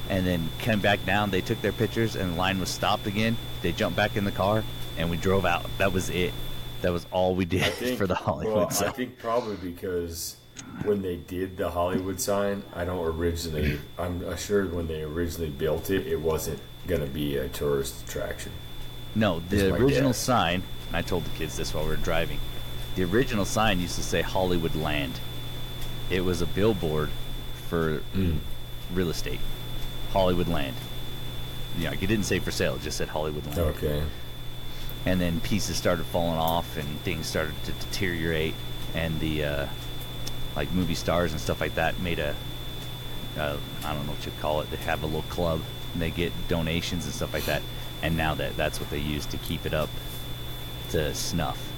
[0.08, 1.30] and then came back down.
[1.30, 3.36] They took their pictures, and the line was stopped again.
[3.62, 4.64] They jumped back in the car,
[5.00, 5.66] and we drove out.
[5.78, 6.32] That was it.
[6.82, 10.36] That was all we did think for the Hollywood Well, I think probably because
[10.84, 13.78] when they did the Hollywood sign, I don't originally.
[13.98, 18.52] I'm assured when they originally built it, it wasn't going to be a tourist attraction.
[19.14, 20.62] No, the original sign.
[20.88, 22.38] And I told the kids this while we were driving.
[22.96, 25.20] The original sign used to say Hollywood Land.
[26.10, 27.10] It was a billboard
[27.68, 28.38] for mm.
[28.92, 29.40] real estate.
[30.12, 30.76] Hollywood Land.
[31.78, 32.74] You know, it didn't say for sale.
[32.74, 33.58] It just said Hollywood Land.
[33.58, 34.02] Okay.
[35.06, 38.54] And then pieces started falling off and things started to deteriorate
[38.94, 39.66] and the uh,
[40.56, 42.34] like movie stars and stuff like that made a
[43.38, 45.60] uh, I don't know what you call it they have a little club
[45.92, 47.62] and they get donations and stuff like that
[48.02, 49.90] and now that that's what they use to keep it up
[50.90, 51.72] to snuff.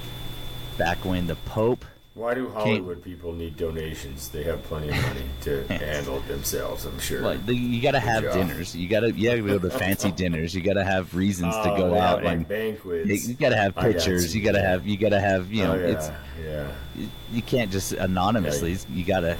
[0.78, 4.28] Back when the Pope Why do Hollywood people need donations?
[4.28, 6.84] They have plenty of money to handle it themselves.
[6.84, 7.22] I'm sure.
[7.22, 8.34] like the, you got to have job.
[8.34, 11.72] dinners you got to yeah go to fancy dinners you got to have reasons to
[11.72, 13.26] Oh, go they have, out like and banquets.
[13.28, 14.40] you got to have got pictures you.
[14.42, 16.10] you got to have you got to have you know oh, yeah, it's
[16.44, 16.72] yeah.
[16.96, 18.76] you- you can't just anonymously.
[18.92, 19.38] You gotta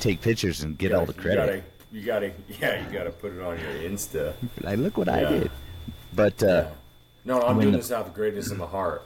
[0.00, 1.62] take pictures and get You all the credit.
[1.92, 4.34] You gotta, yeah, you gotta put it on your Insta.
[4.62, 5.50] Like, look what I did.
[6.12, 6.68] But uh, Yeah.
[7.24, 9.04] No, I'm doing the- this out of the greatness of my heart.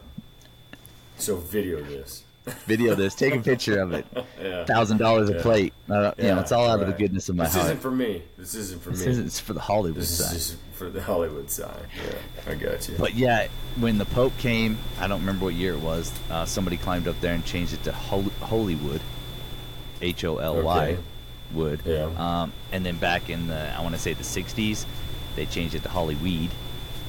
[1.19, 2.25] So video this.
[2.67, 4.07] Video this, take a picture of it.
[4.43, 4.65] Yeah.
[4.67, 5.43] Thousand dollars a Yeah.
[5.43, 5.73] plate.
[5.89, 7.65] Uh, you know, it's all out of the goodness of my this heart.
[7.67, 8.23] isn't for me.
[8.37, 8.97] This isn't for me.
[8.97, 9.13] This me.
[9.13, 10.35] isn't- it's for the Hollywood This is side.
[10.35, 11.87] just for the Hollywood side.
[11.97, 12.97] Yeah, I got you.
[12.99, 13.47] But yeah,
[13.81, 16.13] when the Pope came, I don't remember what year it was.
[16.31, 19.01] Uh, somebody climbed up there and changed it to Hol- Holywood,
[20.03, 20.99] H O L Y, Okay.
[21.55, 21.81] wood.
[21.87, 22.11] Yeah.
[22.19, 24.85] Um, and then back in the, I want to say the '60s,
[25.37, 26.51] they changed it to Hollyweed,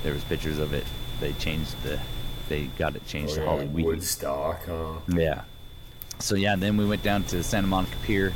[0.03, 0.85] There was pictures of it.
[1.19, 1.99] They changed the,
[2.49, 4.93] they got it changed Oh, to yeah, Holly Woodstock, huh?
[5.08, 5.41] Yeah.
[6.19, 8.34] So yeah, then we went down to Santa Monica Pier.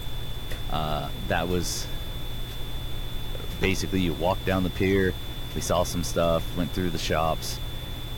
[0.72, 1.88] Uh, that was
[3.62, 5.14] basically you walk down the pier.
[5.56, 7.58] We saw some stuff, went through the shops,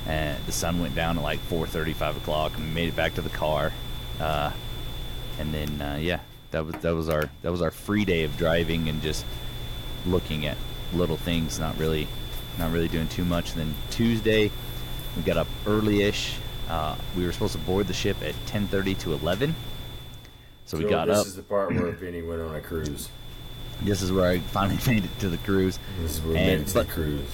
[0.07, 3.15] and the sun went down at like 4:30, 5 o'clock, and we made it back
[3.15, 3.71] to the car.
[4.19, 4.51] Uh,
[5.39, 6.19] and then uh, yeah,
[6.51, 9.25] that was that was our that was our free day of driving and just
[10.05, 10.57] looking at
[10.93, 12.07] little things, not really
[12.57, 13.51] not really doing too much.
[13.53, 14.51] And then Tuesday,
[15.15, 16.37] we got up early-ish.
[16.69, 19.55] Uh, we were supposed to board the ship at 10:30 to 11.
[20.65, 21.23] So we got this up.
[21.25, 23.09] This is the part where Vinny went on a cruise.
[23.81, 25.79] This is where I finally made it to the cruise.
[26.01, 27.29] This is where we And- made it to but- the cruise.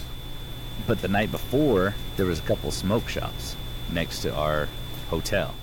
[0.86, 3.56] But the night before, there was a couple smoke shops
[3.92, 4.68] next to our
[5.10, 5.54] hotel.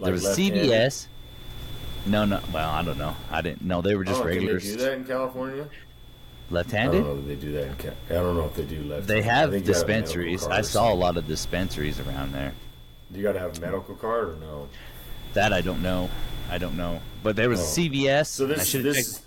[0.00, 0.24] there was?
[0.24, 1.06] CVS.
[2.06, 2.40] No, no.
[2.52, 3.14] Well, I don't know.
[3.30, 5.68] I didn't know they were just oh, regular Can they do that in California?
[6.50, 7.00] Left-handed.
[7.00, 9.06] I don't know they do that in I don't know if they do left.
[9.06, 10.46] They have gotta have dispensaries.
[10.46, 12.52] I saw a lot of dispensaries around there.
[13.12, 14.68] Do you got to have a medical card or no?
[15.34, 16.10] That I don't know.
[16.50, 17.00] I don't know.
[17.22, 17.80] But there was Oh.
[17.80, 18.26] CVS.
[18.28, 18.98] So and I this this.
[18.98, 19.22] is-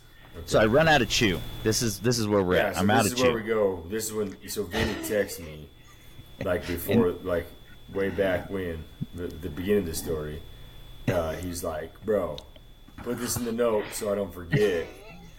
[0.45, 1.39] So I run out of chew.
[1.63, 2.75] This is this is where we're yeah, at.
[2.75, 3.15] so I'm out of chew.
[3.15, 3.83] this is where we go.
[3.89, 5.67] This is when so Vinny texts me,
[6.43, 7.45] like before, like
[7.93, 8.83] way back when
[9.15, 10.41] the, the beginning of the story.
[11.07, 12.37] Uh, he's like, "Bro,
[13.03, 14.87] put this in the note so I don't forget,"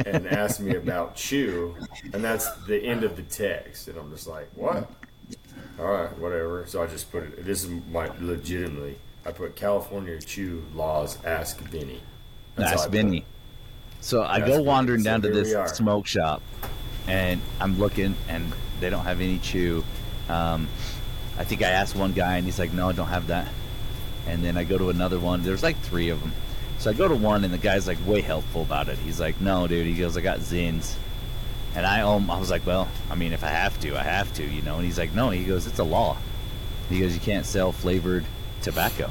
[0.04, 1.76] and ask me about chew,
[2.12, 3.88] and that's the end of the text.
[3.88, 4.90] And I'm just like, "What?"
[5.78, 6.64] All right, whatever.
[6.66, 7.44] So I just put it.
[7.44, 8.98] This is my legitimately.
[9.26, 11.18] I put California chew laws.
[11.24, 12.00] Ask Vinny.
[12.56, 12.90] That's Ask.
[12.90, 13.24] Vinny.
[14.00, 14.64] So I Ask go Vinny.
[14.64, 16.42] wandering So down to this smoke shop,
[17.06, 19.84] and I'm looking, and they don't have any chew.
[20.28, 20.68] Um,
[21.38, 23.48] I think I asked one guy, and he's like, "No, I don't have that."
[24.26, 25.42] And then I go to another one.
[25.42, 26.32] There's like three of them.
[26.84, 28.98] So I go to one, and the guy's like way helpful about it.
[28.98, 30.96] He's like, "No, dude." He goes, "I got Zyns."
[31.74, 34.30] And I um, I was like, "Well, I mean, if I have to, I have
[34.34, 34.74] to," you know.
[34.74, 36.18] And he's like, "No." He goes, "It's a law."
[36.90, 38.26] He goes, "You can't sell flavored
[38.60, 39.10] tobacco.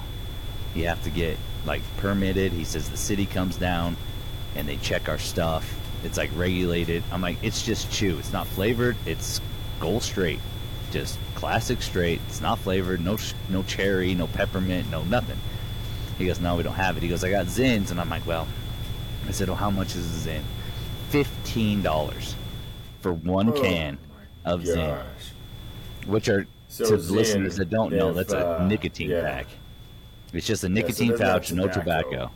[0.75, 3.97] You have to get like permitted." He says the city comes down
[4.55, 5.67] and they check our stuff.
[6.03, 7.01] It's like regulated.
[7.11, 8.19] I'm like, it's just chew.
[8.19, 8.97] It's not flavored.
[9.07, 9.41] It's
[9.79, 10.41] gold straight,
[10.91, 12.21] just classic straight.
[12.27, 13.03] It's not flavored.
[13.03, 13.17] No,
[13.49, 15.39] no cherry, no peppermint, no nothing.
[16.17, 17.03] He goes, no, we don't have it.
[17.03, 18.47] He goes, I got Zyns, and I'm like, well,
[19.27, 20.41] I said, well, how much is a Zyn?
[21.09, 22.35] Fifteen dollars
[23.01, 23.97] for one Oh, can
[24.45, 25.03] of Zyn,
[26.05, 29.21] which are So to the Zyn, listeners that don't know, that's a uh, nicotine yeah.
[29.21, 29.47] pack.
[30.33, 32.09] It's just a nicotine doesn't have pouch, no tobacco.
[32.09, 32.31] tobacco.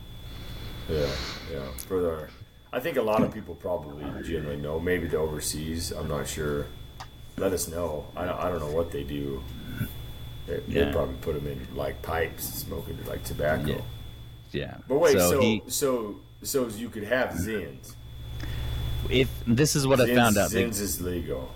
[0.90, 1.10] Yeah,
[1.52, 1.72] yeah.
[1.88, 2.28] For the,
[2.72, 4.80] I think a lot of people probably generally know.
[4.80, 6.68] Maybe the overseas, I'm not sure.
[7.38, 8.06] Let us know.
[8.16, 9.44] I don't, I don't know what they do.
[10.48, 10.92] They, they Yeah.
[10.92, 13.68] probably put them in like pipes, smoking like tobacco.
[13.68, 13.82] Yeah.
[14.52, 14.78] Yeah.
[14.88, 17.94] But wait, so so, he, so so you could have Zyns.
[19.10, 21.52] if this is what I found out, they- Zyns is legal.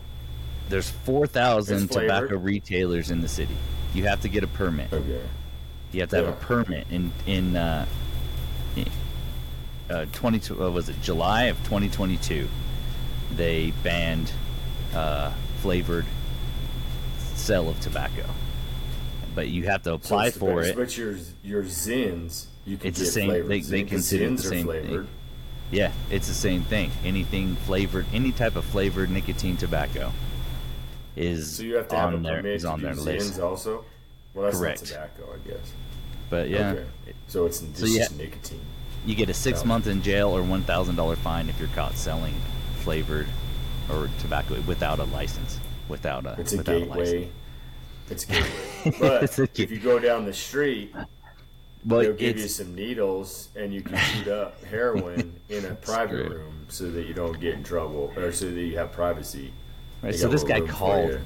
[0.69, 3.55] there's four thousand tobacco retailers in the city.
[3.93, 4.91] You have to get a permit.
[4.93, 5.21] Okay.
[5.91, 6.31] You have to have Yeah.
[6.31, 7.85] a permit in in uh,
[8.75, 8.87] in,
[9.89, 12.47] uh, twenty uh, was it July of 2022?
[13.35, 14.31] They banned
[14.93, 16.05] uh, flavored
[17.35, 18.25] sale of tobacco,
[19.35, 20.75] but you have to apply the for it.
[20.75, 23.49] But your your Zyns, you can It's the same- flavored.
[23.49, 24.83] they- they Zyn- consider it Zyns the same thing.
[24.85, 25.07] flavored.
[25.71, 26.91] Yeah, it's the same thing.
[27.05, 30.11] Anything flavored, any type of flavored nicotine tobacco
[31.15, 32.37] is So you have to have a on there.
[32.37, 33.39] permit Is on their Zyns list.
[33.39, 33.85] also.
[34.33, 34.85] Well, that's Correct.
[34.85, 35.71] tobacco, I guess.
[36.29, 36.83] But yeah, Okay.
[37.27, 38.07] So it's So yeah.
[38.17, 38.59] nicotine.
[39.05, 41.97] You get a six month in jail or one thousand dollar fine if you're caught
[41.97, 42.35] selling
[42.83, 43.27] flavored
[43.89, 45.59] or tobacco without a license.
[45.89, 46.97] Without a It's a without gateway.
[46.97, 47.31] license.
[48.09, 48.49] It's a gateway.
[48.99, 49.23] But
[49.59, 50.93] if you go down the street,
[51.85, 56.27] But they'll give you some needles and you can shoot up heroin in a private
[56.27, 56.35] true.
[56.37, 59.51] room so that you don't get in trouble or so that you have privacy.
[60.01, 61.19] right, They so this guy called.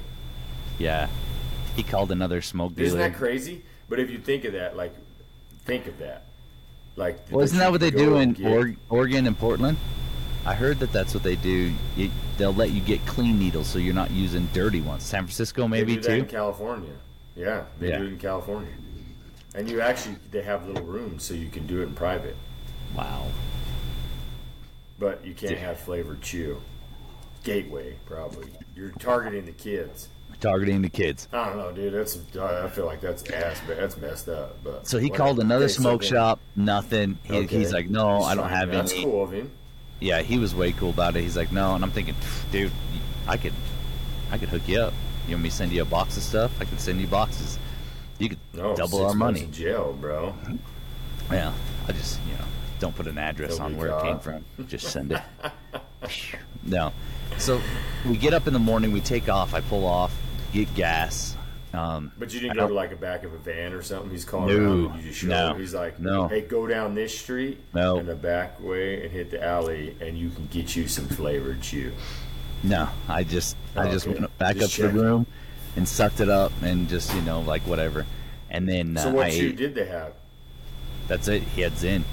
[0.78, 1.08] Yeah,
[1.74, 2.86] he called another smoke dealer.
[2.86, 3.62] Isn't that crazy?
[3.88, 4.94] But if you think of that, like,
[5.64, 6.24] think of that.
[6.96, 9.76] Like, Well, isn't that what they do in get- or- Oregon and Portland?
[10.46, 11.72] I heard that that's what they do.
[11.96, 15.02] You, they'll let you get clean needles, so you're not using dirty ones.
[15.02, 16.30] San Francisco, maybe do that in too.
[16.30, 16.92] California.
[17.36, 17.98] Yeah, they Yeah.
[17.98, 18.72] do it in California.
[19.54, 22.36] And you actually, they have little rooms so you can do it in private.
[22.94, 23.26] Wow.
[24.98, 25.58] But you can't Yeah.
[25.58, 26.60] have flavored chew.
[27.44, 28.48] Gateway, probably.
[28.74, 30.08] You're targeting the kids.
[30.40, 31.28] Targeting the kids.
[31.32, 31.94] I don't know, dude.
[31.94, 34.58] That's I feel like that's ass, but that's messed up.
[34.62, 35.24] But So he whatever.
[35.24, 36.40] called another smoke then- shop.
[36.54, 37.18] Nothing.
[37.22, 37.58] He, Okay.
[37.58, 39.50] He's like, no, He's I don't have That's cool of him.
[40.00, 41.22] Yeah, he was way cool about it.
[41.22, 42.14] He's like, no, and I'm thinking,
[42.52, 42.70] dude,
[43.26, 43.54] I could,
[44.30, 44.92] I could hook you up.
[45.26, 46.52] You want me to send you a box of stuff?
[46.60, 47.58] I can send you boxes.
[48.18, 49.42] You could No, double our money.
[49.42, 50.34] in jail, bro.
[51.30, 51.52] Yeah,
[51.88, 52.44] I just you know
[52.78, 54.44] don't put an address Don't on where it came from.
[54.68, 55.22] Just send it.
[56.64, 56.92] no.
[57.38, 57.60] So
[58.08, 58.92] we get up in the morning.
[58.92, 59.54] We take off.
[59.54, 60.14] I pull off.
[60.52, 61.36] get gas.
[61.74, 64.10] Um, But you didn't go to like a back of a van or something.
[64.10, 64.98] He's calling No, around.
[64.98, 65.58] You just show no, up.
[65.58, 66.26] He's like, no.
[66.28, 67.98] hey, go down this street No.
[67.98, 71.60] in the back way and hit the alley, and you can get you some flavored
[71.60, 71.92] chew.
[72.62, 74.18] No, I just I Oh, just okay.
[74.18, 75.26] went back Just up to the room
[75.76, 78.06] and sucked it up and just you know like whatever.
[78.50, 79.56] And then So uh, what I chew ate.
[79.56, 80.12] did they have?
[81.08, 81.42] That's it.
[81.42, 82.04] He had Zen.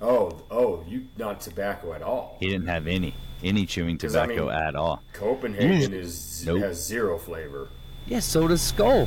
[0.00, 2.36] Oh, oh, you not tobacco at all.
[2.40, 3.14] He didn't have any
[3.44, 5.02] any chewing 'Cause, I tobacco mean- at all.
[5.12, 6.62] Copenhagen is Nope.
[6.62, 7.68] has zero flavor.
[8.06, 9.06] Yeah, so does Skoal.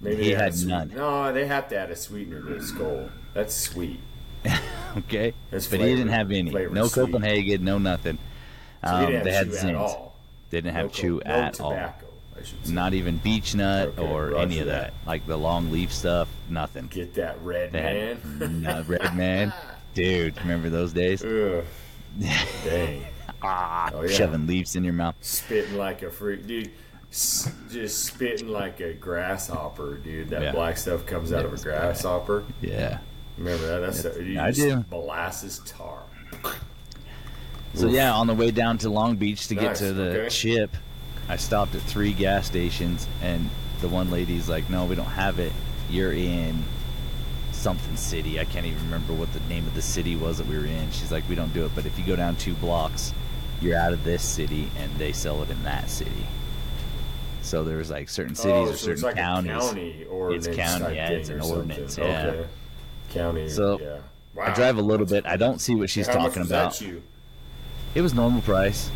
[0.00, 0.92] Maybe He had sweet- none.
[0.94, 3.10] No, they have to add a sweetener to Skoal.
[3.34, 4.00] That's sweet.
[4.96, 6.50] Okay, That's but he didn't have any.
[6.50, 6.88] No.
[6.88, 8.18] Copenhagen, no nothing.
[8.82, 9.78] Um, they have had chew at Zyns.
[9.78, 10.16] all.
[10.50, 11.70] They didn't have no chew no at all.
[11.70, 12.06] tobacco,
[12.42, 12.72] say.
[12.72, 14.94] Not even beech nut Okay, or any of that.
[14.94, 15.06] that.
[15.06, 16.86] Like the long leaf stuff, nothing.
[16.88, 18.16] Get that red They man.
[18.40, 19.52] had no, red man,
[19.94, 20.36] dude.
[20.40, 21.22] Remember those days?
[21.22, 21.64] Ugh.
[22.64, 23.04] Dang.
[23.42, 24.08] Ah, Oh, yeah.
[24.08, 25.14] shoving leaves in your mouth.
[25.20, 26.70] Spitting like a freak, dude.
[27.12, 30.30] S- just spitting like a grasshopper, dude.
[30.30, 30.52] That Yeah.
[30.52, 31.80] black stuff comes out of a It's bad.
[31.80, 32.44] grasshopper.
[32.60, 32.98] Yeah.
[33.38, 33.78] Remember that?
[33.80, 34.84] That's It's- you I do.
[34.90, 36.02] Molasses tar.
[37.74, 37.92] So Oof.
[37.92, 40.28] yeah, on the way down to Long Beach to get to the okay.
[40.28, 40.76] ship,
[41.28, 45.38] I stopped at three gas stations, and the one lady's like, "No, we don't have
[45.38, 45.52] it.
[45.90, 46.64] You're in
[47.52, 48.40] something city.
[48.40, 50.90] I can't even remember what the name of the city was that we were in."
[50.90, 53.12] She's like, "We don't do it, but if you go down two blocks,
[53.60, 56.26] you're out of this city, and they sell it in that city."
[57.42, 59.52] So there was like certain cities oh, or so it's certain like counties.
[59.52, 62.26] county ordinance county, type yeah, it's an ordinance, yeah.
[62.26, 62.46] Okay.
[63.10, 63.48] County.
[63.48, 63.98] So, yeah.
[64.40, 65.26] I drive a little bit.
[65.26, 66.80] I don't see what she's How talking about.
[67.94, 68.90] It was normal price.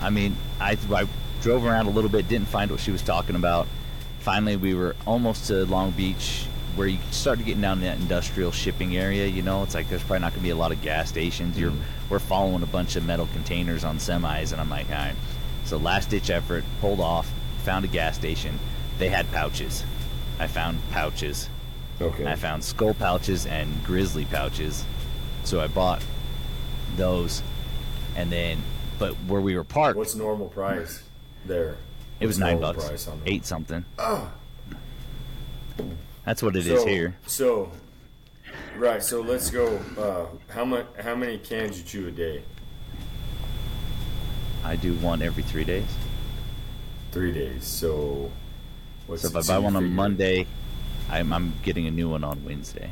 [0.00, 1.06] I mean, I, I
[1.40, 3.66] drove around a little bit, didn't find what she was talking about.
[4.20, 8.52] Finally, we were almost to Long Beach, where you started getting down in that industrial
[8.52, 9.26] shipping area.
[9.26, 11.58] You know, it's like there's probably not going to be a lot of gas stations.
[11.58, 11.72] You're
[12.10, 15.14] we're following a bunch of metal containers on semis, and I'm like, all right.
[15.64, 17.30] So last ditch effort, pulled off,
[17.64, 18.58] found a gas station.
[18.98, 19.84] They had pouches.
[20.38, 21.48] I found pouches.
[22.00, 22.26] Okay.
[22.26, 24.84] I found Skoal pouches and grizzly pouches.
[25.44, 26.02] So I bought
[26.96, 27.42] those.
[28.16, 28.62] And then,
[28.98, 31.02] but where we were parked, What's normal price
[31.44, 31.76] there?
[32.18, 33.08] it was nine bucks.
[33.26, 33.84] Eight something.
[33.98, 34.30] Ah.
[36.24, 37.16] That's what it is so, here.
[37.26, 37.72] So,
[38.76, 39.02] right.
[39.02, 39.80] So let's go.
[39.98, 40.86] Uh, how much?
[41.00, 42.42] How many cans you chew a day?
[44.64, 45.86] I do one every three days.
[47.12, 47.64] Three days.
[47.64, 48.30] So,
[49.06, 50.46] what's So if I buy one on Monday,
[51.10, 52.90] I'm, I'm getting a new one on Wednesday.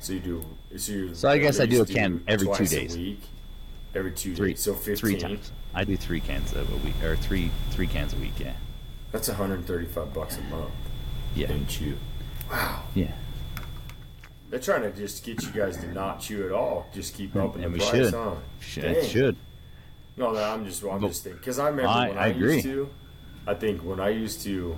[0.00, 0.44] So you do.
[0.76, 2.94] So, you So I guess I do a can every two days.
[2.94, 3.22] A week.
[3.94, 4.60] Every two Three, days.
[4.62, 4.96] So fifteen.
[4.96, 5.52] three times.
[5.74, 8.32] I do three cans a week, or three three cans a week.
[8.38, 8.52] Yeah,
[9.12, 10.70] That's 135 bucks a month
[11.34, 11.96] yeah, in chew.
[12.50, 12.82] Wow.
[12.94, 13.12] yeah.
[14.50, 16.86] They're trying to just get you guys to not chew at all.
[16.94, 18.14] Just keep mm, upping And the we price, should.
[18.14, 18.34] huh?
[18.60, 19.36] Should, should.
[20.16, 22.26] No, no, I'm just, I'm But- just thinking because I remember I- when I I,
[22.28, 22.54] agree.
[22.54, 22.88] used to.
[23.46, 24.76] I think when I used to.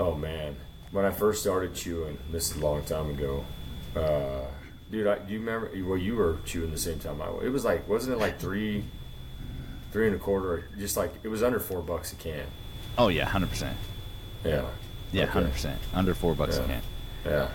[0.00, 0.56] Oh man,
[0.92, 3.44] when I first started chewing, this is a long time ago.
[3.96, 4.42] Uh,
[4.90, 5.70] dude, I, do you remember?
[5.84, 7.44] Well, you were chewing the same time I was.
[7.44, 8.84] It was like, wasn't it like three,
[9.90, 10.68] three and a quarter?
[10.78, 12.46] Just like it was under four bucks a can.
[12.98, 13.76] Oh yeah, hundred percent.
[14.44, 14.66] Yeah.
[15.12, 15.32] Yeah, Okay.
[15.32, 15.78] hundred percent.
[15.94, 16.62] Under four bucks Yeah.
[16.62, 16.82] a can.
[17.24, 17.48] Yeah.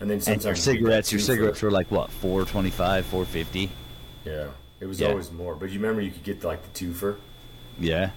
[0.00, 3.06] And then And sometimes your cigarettes, your cigarettes for- were like what, four twenty five,
[3.06, 3.70] four fifty.
[4.24, 4.48] Yeah,
[4.80, 5.08] it was Yeah.
[5.08, 5.54] always more.
[5.54, 7.16] But you remember you could get like the twofer.
[7.78, 8.10] Yeah.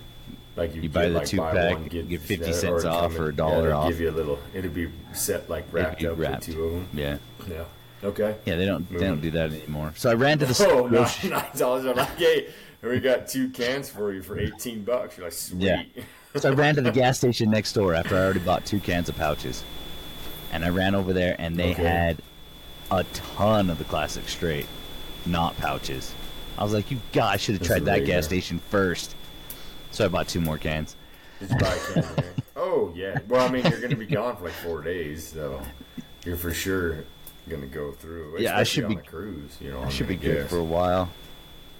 [0.55, 2.89] Like You get, buy the like, two buy pack, one, get 50 that, cents or
[2.89, 3.89] off or a dollar yeah, off.
[3.89, 4.39] Give you a little.
[4.53, 6.47] It'd be set like wrapped up wrapped.
[6.47, 6.87] with two of them.
[6.93, 7.17] Yeah.
[7.49, 7.63] Yeah.
[8.03, 8.35] Okay.
[8.45, 9.93] Yeah, they don't they don't do that anymore.
[9.95, 11.85] So I ran to the Oh, grocery- nine nine dollars.
[11.85, 12.47] I'm like, hey,
[12.83, 15.17] we got two cans for you for eighteen bucks.
[15.17, 15.61] You're like, sweet.
[15.63, 15.83] Yeah.
[16.35, 19.07] So I ran to the gas station next door after I already bought two cans
[19.07, 19.63] of pouches.
[20.51, 21.83] And I ran over there and they Okay.
[21.83, 22.17] had
[22.89, 24.65] a ton of the classic straight,
[25.27, 26.11] not pouches.
[26.57, 29.13] I was like, you guys should have tried that gas station first.
[29.93, 30.95] So I bought two more cans.
[31.39, 32.33] Did you buy a can there?
[32.55, 33.19] Oh yeah.
[33.27, 35.61] Well, I mean, you're gonna be gone for like four days, so
[36.23, 37.03] you're for sure
[37.49, 38.37] gonna go through.
[38.39, 39.57] Yeah, I should on be- a cruise.
[39.59, 41.09] You know, I should be good for a while.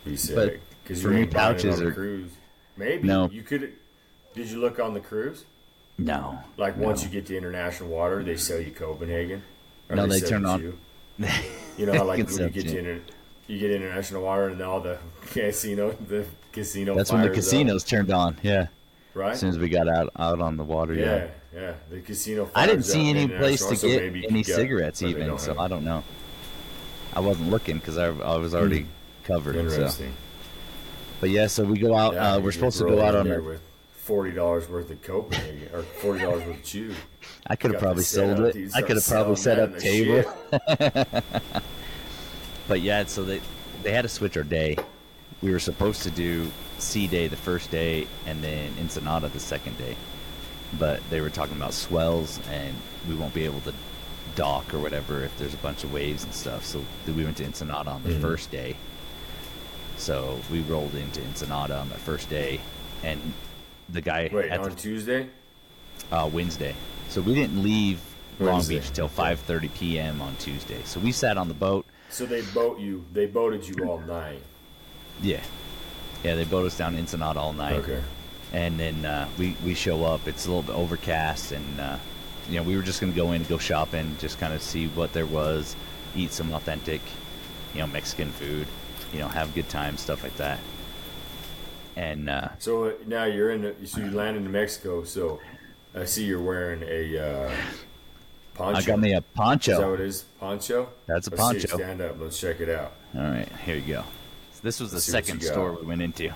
[0.06, 0.36] Be sick.
[0.36, 2.32] but Because for you me, ain't pouches on a are- cruise.
[2.76, 3.30] Maybe No.
[3.30, 3.73] you could.
[4.34, 5.45] Did you look on the cruise?
[5.97, 6.39] No.
[6.58, 6.88] Like No.
[6.88, 9.41] once you get to international water, they sell you Copenhagen.
[9.89, 10.78] No, they sell turn you on- chew.
[11.78, 13.02] You know how like when you Concept, get to inter-
[13.47, 14.97] you get international water and all the
[15.28, 16.96] casino the casino.
[16.96, 18.38] That's when the fires up, casinos turned on.
[18.44, 18.68] Yeah.
[19.13, 19.32] right?
[19.34, 20.94] As soon as we got out out on the water.
[20.94, 21.06] yeah,
[21.54, 21.60] Yeah.
[21.62, 22.50] yeah, the casino.
[22.56, 26.04] I didn't see any place to get any get- cigarettes even, so I don't know.
[27.16, 28.88] I wasn't looking because I, I was already
[29.26, 29.54] covered.
[29.56, 29.60] So.
[29.62, 30.13] Interesting.
[31.20, 32.13] But yeah, so we go out.
[32.16, 33.44] Yeah, uh, we're supposed to go out on there a.
[33.44, 33.62] with
[33.94, 35.34] forty dollars worth of coke
[35.74, 36.94] or forty dollars worth of chew.
[37.48, 38.54] I could have probably sold it.
[38.54, 40.24] dude, I could have probably set up table.
[42.68, 43.42] But yeah, so they
[43.84, 44.78] they had to switch our day.
[45.43, 49.77] We were supposed to do Sea Day the first day and then Ensenada the second
[49.77, 49.95] day,
[50.79, 52.73] but they were talking about swells and
[53.10, 53.73] we won't be able to
[54.36, 56.65] dock or whatever if there's a bunch of waves and stuff.
[56.65, 58.21] So we went to Ensenada on the Mhm.
[58.21, 58.77] first day.
[59.97, 62.62] So we rolled into Ensenada on the first day,
[63.03, 63.34] and
[63.89, 65.27] the guy Wait, at on the Tuesday?
[66.12, 66.73] uh, Wednesday.
[67.10, 67.99] So we didn't leave
[68.39, 70.21] Long Beach till 5:30 p.m.
[70.21, 70.82] on Tuesday.
[70.86, 71.86] So we sat on the boat.
[72.10, 73.06] So they boat you.
[73.13, 74.41] They boated you all night.
[75.21, 75.41] Yeah,
[76.23, 76.36] yeah.
[76.36, 78.02] They boat us down Ensenada all night, Okay.
[78.52, 80.28] and then uh, we we show up.
[80.28, 81.97] It's a little bit overcast, and uh,
[82.49, 84.88] you know we were just gonna go in and go shopping, just kind of see
[84.88, 85.76] what there was,
[86.15, 87.02] eat some authentic,
[87.73, 88.67] you know, Mexican food,
[89.13, 90.60] you know, have a good time, stuff like that.
[91.95, 93.62] And uh, So uh, now you're in.
[93.62, 95.04] The, so you landed in Mexico.
[95.04, 95.39] So
[95.95, 97.52] I see you're wearing a uh,
[98.56, 98.80] poncho.
[98.80, 99.91] I got me a Is that poncho.
[99.91, 100.21] what it is?
[100.39, 100.89] Poncho.
[101.06, 101.78] That's a Let's see poncho.
[101.78, 102.15] stand up.
[102.19, 102.93] Let's check it out.
[103.15, 104.04] All right, here you go.
[104.63, 106.32] So this was the Let's see second store we went into.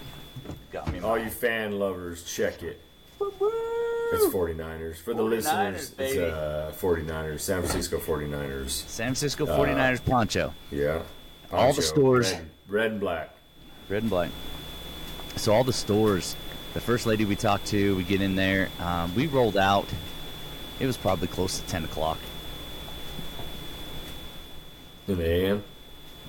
[0.74, 1.00] Got me.
[1.00, 2.82] All you fan lovers, check it.
[3.22, 4.98] It's 49ers.
[4.98, 6.18] For the 49ers, listeners, baby.
[6.20, 7.40] it's uh, 49ers.
[7.40, 8.70] San Francisco 49ers.
[8.70, 11.04] San Francisco 49ers poncho, Yeah.
[11.54, 13.34] All the stores- Red, red and black.
[13.88, 14.30] red and black.
[15.38, 16.36] So all the stores,
[16.74, 18.68] the first lady we talked to, we get in there.
[18.82, 19.86] Um, we rolled out.
[20.82, 22.18] It was probably close to 10 o'clock.
[25.08, 25.64] In the AM.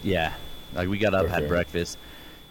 [0.05, 0.35] Yeah,
[0.75, 1.99] like we got up, had breakfast.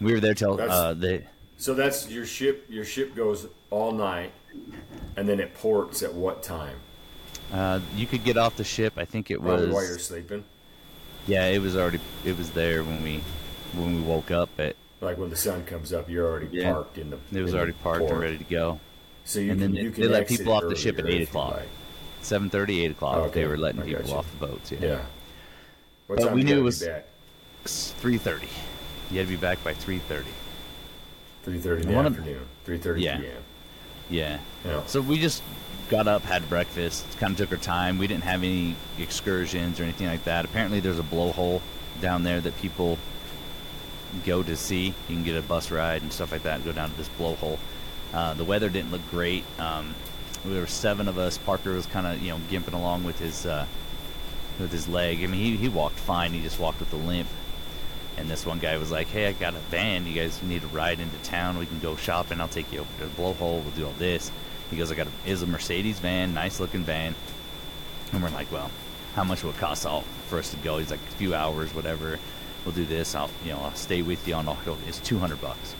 [0.01, 1.23] We were there till That's- uh, the
[1.57, 2.65] So that's your ship.
[2.69, 4.31] Your ship goes all night,
[5.15, 6.77] and then it ports at what time?
[7.53, 8.93] uh, you could get off the ship.
[8.97, 10.43] I think it Probably while you're sleeping.
[11.27, 13.21] yeah, it was already it was there when we
[13.73, 14.59] when we woke up.
[14.59, 16.73] It Like when the sun comes up, you're already Yeah.
[16.73, 17.17] parked in the.
[17.31, 18.79] it was already parked and ready to go.
[19.25, 21.05] So you and can then you they- can they let people off the ship at
[21.07, 21.53] 8 o'clock.
[21.57, 21.67] like.
[22.21, 23.17] 7:30, 8 o'clock.
[23.27, 24.13] Okay, They were letting I people you.
[24.15, 24.71] off the boats.
[24.71, 24.99] Yeah, Yeah.
[26.07, 27.05] What But time we knew it was- back?
[27.71, 28.47] 3:30.
[29.11, 30.25] You had to be back by 3:30.
[31.43, 32.45] Three thirty in the One of- afternoon.
[32.65, 33.17] Three thirty Yeah.
[33.17, 33.31] p.m.
[34.09, 34.37] Yeah.
[34.65, 34.81] Yeah.
[34.85, 35.41] So we just
[35.89, 37.97] got up, had breakfast, kind of took our time.
[37.97, 40.43] We didn't have any excursions or anything like that.
[40.43, 41.61] Apparently, there's a blowhole
[42.01, 42.97] down there that people
[44.25, 44.87] go to see.
[45.07, 46.65] You can get a bus ride and stuff like that.
[46.65, 47.57] Go down to this blowhole.
[48.13, 49.43] Uh, the weather didn't look great.
[49.59, 49.95] Um,
[50.45, 51.37] there were seven of us.
[51.37, 53.65] Parker was kind of you know gimping along with his uh,
[54.59, 55.23] with his leg.
[55.23, 56.33] I mean, he he walked fine.
[56.33, 57.27] He just walked with a limp.
[58.17, 60.07] And this one guy was like, "Hey, I got a van.
[60.07, 61.57] You guys need a ride into town.
[61.57, 62.41] We can go shopping.
[62.41, 63.61] I'll take you over to the blowhole.
[63.63, 64.31] We'll do all this."
[64.71, 67.13] He goes, "I got a, is a Mercedes van, nice looking van."
[68.11, 68.71] And we're like, "Well,
[69.15, 71.73] how much will it cost all for us to go?" He's like, "A few hours,
[71.75, 72.19] whatever.
[72.65, 73.13] We'll do this.
[73.15, 74.47] I'll, you know, I'll stay with you on.
[74.47, 74.57] I'll.
[74.87, 75.75] It's two hundred bucks."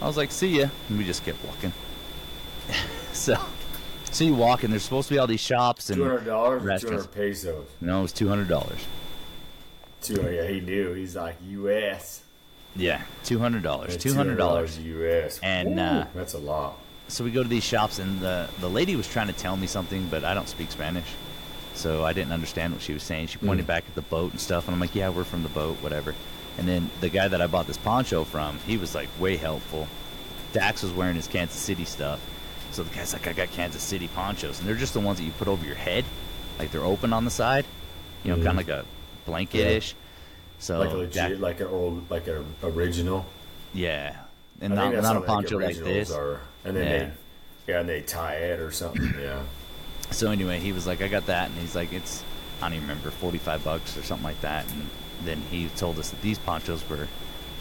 [0.00, 1.72] I was like, "See ya," and we just kept walking.
[3.12, 3.36] so,
[4.12, 6.62] so you walk, and there's supposed to be all these shops and Two hundred dollars
[6.62, 7.66] or two hundred pesos.
[7.80, 8.78] No, it was two hundred dollars.
[10.02, 10.22] Two.
[10.30, 10.92] Yeah, he knew.
[10.94, 12.22] He's like U.S.
[12.76, 13.96] Yeah, two hundred dollars.
[13.96, 14.78] Two hundred dollars.
[14.78, 15.40] U.S.
[15.42, 16.76] And, Ooh, uh, that's a lot.
[17.08, 19.66] so we go to these shops and the the lady was trying to tell me
[19.66, 21.06] something but i don't speak spanish
[21.74, 23.68] so i didn't understand what she was saying she pointed Mm.
[23.74, 26.14] back at the boat and stuff and i'm like yeah we're from the boat whatever
[26.56, 29.88] and then the guy that i bought this poncho from he was like way helpful
[30.52, 32.20] dax was wearing his kansas city stuff
[32.70, 35.24] so the guy's like i got kansas city ponchos and they're just the ones that
[35.24, 36.04] you put over your head
[36.60, 37.64] like they're open on the side
[38.22, 38.44] you know Mhm.
[38.44, 38.84] kind of like a
[39.30, 39.94] blanket-ish
[40.58, 43.24] so like a legit, Dax- like an old, like an original.
[43.72, 44.16] yeah
[44.60, 46.40] and not, not a poncho like originals this Are.
[46.64, 46.98] And then Yeah.
[46.98, 49.14] they, yeah, and they tie it or something.
[49.18, 49.40] Yeah.
[50.10, 52.22] So anyway, he was like, I got that, and he's like, it's
[52.60, 54.70] I don't even remember, forty five bucks or something like that.
[54.70, 54.90] And
[55.24, 57.08] then he told us that these ponchos were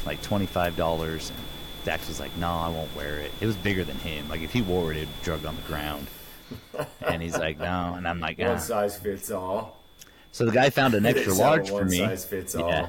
[0.05, 1.29] like twenty five dollars.
[1.29, 1.39] And
[1.85, 3.31] Dax was like, No, I won't wear it.
[3.39, 4.27] It was bigger than him.
[4.27, 6.07] Like if he wore it, it'd drug on the ground.
[7.07, 8.57] and he's like, No, and I'm like, One ah.
[8.57, 9.78] size fits all.
[10.31, 11.97] So the guy found an extra large for me.
[11.99, 12.69] size fits all.
[12.69, 12.87] Yeah.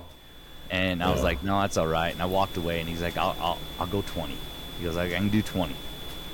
[0.70, 2.12] And I was like, no, that's all right.
[2.12, 4.34] And I walked away, and he's like, I'll, I'll, I'll go 20.
[4.78, 5.74] He goes, I, can do 20.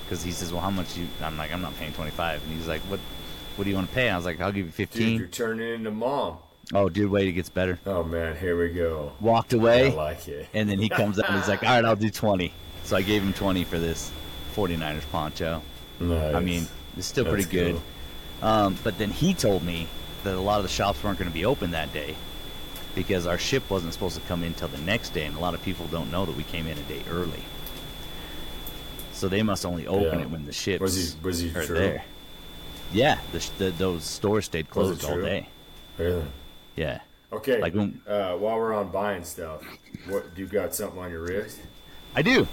[0.05, 2.43] Because he says, well, how much you, I'm like, I'm not paying 25.
[2.43, 3.01] And he's like, what,
[3.57, 4.09] what do you want to pay?
[4.09, 5.19] And I was like, I'll give you Dude, 15.
[5.19, 6.37] you're turning into mom.
[6.75, 7.79] oh, dude, wait, it gets better.
[7.87, 9.13] Oh man, here we go.
[9.21, 9.91] Walked away.
[9.91, 10.49] I like it.
[10.53, 12.53] and then he comes up and he's like, all right, I'll do 20.
[12.85, 14.13] So I gave him 20 for this
[14.55, 15.63] 49ers poncho.
[15.99, 16.35] Nice.
[16.35, 17.81] I mean, it's still That's pretty good.
[18.41, 18.49] cool.
[18.49, 19.89] Um, but then he told me
[20.27, 22.15] that a lot of the shops weren't going to be open that day
[22.95, 25.55] because our ship wasn't supposed to come in till the next day, and a lot
[25.55, 27.43] of people don't know that we came in a day early.
[29.13, 30.25] So they must only open Yeah.
[30.27, 31.75] it when the ships Was he- was he are true?
[31.79, 32.05] there.
[32.93, 35.49] Yeah, the, the, those stores stayed closed all day.
[35.99, 36.25] Really?
[36.77, 37.01] Yeah.
[37.33, 37.61] Okay.
[37.61, 39.63] Like when- uh, while we're on buying stuff,
[40.09, 41.59] what do you got something on your wrist?
[42.15, 42.47] I do.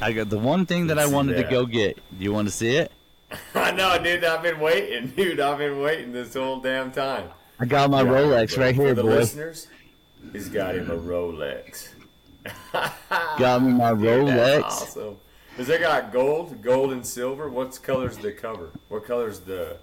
[0.00, 1.96] I got the one thing that I Let's wanted to go get.
[2.18, 2.92] Do you want to see it?
[3.54, 4.24] I know, dude.
[4.24, 5.40] I've been waiting, dude.
[5.40, 7.30] I've been waiting this whole damn time.
[7.58, 9.08] I got my Yeah, Rolex right for here, the boy.
[9.08, 9.68] listeners,
[10.32, 11.88] he's got him a Rolex.
[13.38, 14.62] Got me my Dude, Rolex.
[14.62, 15.16] Awesome.
[15.56, 17.48] Does it got gold, gold and silver?
[17.48, 18.70] What color's the cover?
[18.88, 19.78] What color's the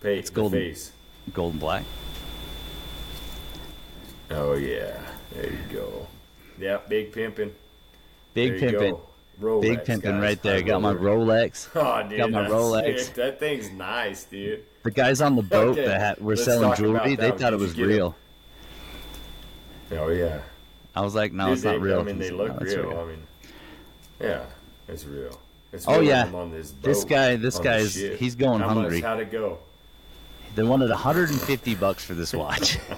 [0.00, 0.20] page?
[0.20, 0.58] It's golden.
[0.58, 0.90] Face.
[1.32, 1.84] Gold and black.
[4.30, 4.98] Oh yeah,
[5.32, 6.06] there you go.
[6.58, 7.52] Yep, big pimping.
[8.32, 8.96] Big pimping.
[9.40, 10.22] Rolex, Big pimping guys.
[10.22, 10.62] right there.
[10.62, 10.94] Got my.
[10.94, 11.68] Rolex.
[11.74, 13.00] Oh, dude, Got my Rolex.
[13.00, 13.14] sick.
[13.14, 14.64] That thing's nice, dude.
[14.84, 17.72] The guys on the boat Okay, that were let's selling jewelry, they thought it was
[17.72, 17.94] get it?
[17.94, 18.16] real.
[19.92, 20.40] Oh yeah.
[20.96, 22.00] I was like, no, Dude, it's not they- real.
[22.00, 22.98] I mean, they look "No, it's real.
[22.98, 23.22] I mean,
[24.20, 24.44] yeah,
[24.88, 25.40] it's real.
[25.72, 26.26] It's Oh, yeah.
[26.32, 28.16] on this, This boat, guy- this guy is- ship.
[28.18, 29.00] he's going How hungry.
[29.00, 29.58] Much, how'd it go?
[30.54, 32.78] They wanted 150 bucks for this watch.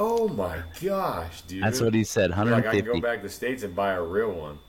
[0.00, 1.60] Oh my gosh, dude.
[1.60, 2.30] That's what he said.
[2.30, 2.54] 150.
[2.54, 3.00] Like I can 150.
[3.00, 4.60] go back to the states and buy a real one.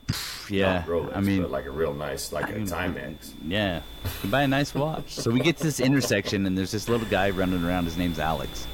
[0.50, 0.82] Yeah.
[0.84, 3.30] Rolex, I mean, like a real nice, like a mean, Timex.
[3.46, 5.04] Yeah, you can buy a nice watch.
[5.16, 7.84] So we get to this intersection, and there's this little guy running around.
[7.84, 8.66] His name's Alex,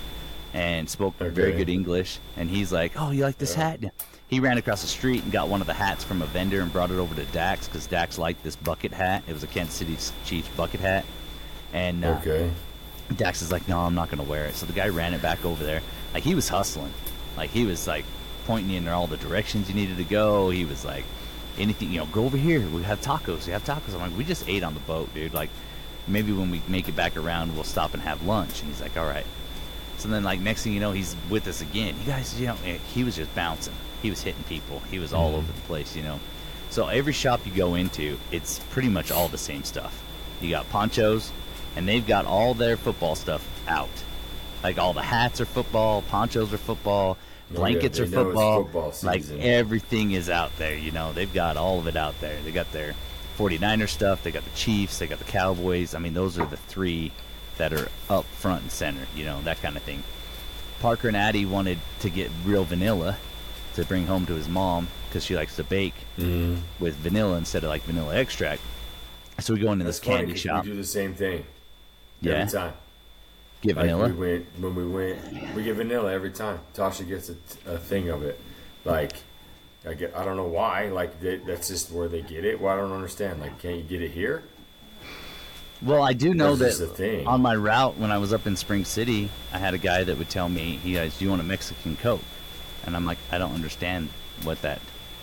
[0.54, 2.18] and spoke very good English.
[2.36, 3.70] And he's like, "Oh, you like this Yeah.
[3.70, 3.80] hat?"
[4.28, 6.72] He ran across the street and got one of the hats from a vendor and
[6.72, 9.22] brought it over to Dax because Dax liked this bucket hat.
[9.28, 11.04] It was a Kansas City Chiefs bucket hat,
[11.72, 12.50] and uh, Okay.
[13.16, 15.44] Dax is like, "No, I'm not gonna wear it." So the guy ran it back
[15.44, 15.80] over there.
[16.14, 16.92] Like he was hustling,
[17.36, 18.04] like he was like
[18.46, 20.50] pointing you in all the directions you needed to go.
[20.50, 21.04] He was like,
[21.58, 22.60] "Anything, you know, go over here.
[22.60, 23.46] We have tacos.
[23.46, 25.34] We have tacos." I'm like, "We just ate on the boat, dude.
[25.34, 25.50] Like,
[26.06, 28.96] maybe when we make it back around, we'll stop and have lunch." And he's like,
[28.96, 29.26] "All right."
[29.98, 31.94] So then, like next thing you know, he's with us again.
[32.00, 33.74] You guys, you know, eh, he was just bouncing.
[34.02, 34.80] He was hitting people.
[34.90, 36.20] He was all over the place, you know.
[36.70, 40.02] So every shop you go into, it's pretty much all the same stuff.
[40.40, 41.32] You got ponchos,
[41.76, 43.88] and they've got all their football stuff out.
[44.62, 47.16] Like all the hats are football, ponchos are football,
[47.50, 48.64] blankets they are football.
[48.64, 51.12] football like everything is out there, you know.
[51.12, 52.38] They've got all of it out there.
[52.42, 52.94] They got their
[53.38, 55.94] 49er stuff, they got the Chiefs, they got the Cowboys.
[55.94, 57.12] I mean, those are the three
[57.58, 60.02] that are up front and center, you know, that kind of thing.
[60.80, 63.16] Parker and Addie wanted to get real vanilla
[63.74, 66.60] to bring home to his mom because she likes to bake Mm-hmm.
[66.82, 68.62] with vanilla instead of like vanilla extract.
[69.38, 70.64] So we go into That's this funny shop.
[70.64, 71.44] We do the same thing
[72.22, 72.72] Yeah, every time.
[73.66, 74.08] Get Like vanilla.
[74.08, 76.60] we went when we went, we get vanilla every time.
[76.74, 77.36] Tasha gets a,
[77.66, 78.40] a thing of it.
[78.84, 79.12] Like
[79.86, 80.88] I get, I don't know why.
[80.88, 82.60] Like they, that's just where they get it.
[82.60, 83.40] Well, I don't understand.
[83.40, 84.42] Like, can't you get it here?
[85.82, 87.26] Well, I do know That's that a thing.
[87.26, 90.16] on my route when I was up in Spring City, I had a guy that
[90.16, 92.22] would tell me, "He goes, do you want a Mexican Coke?"
[92.86, 94.08] And I'm like, I don't understand
[94.42, 94.80] what that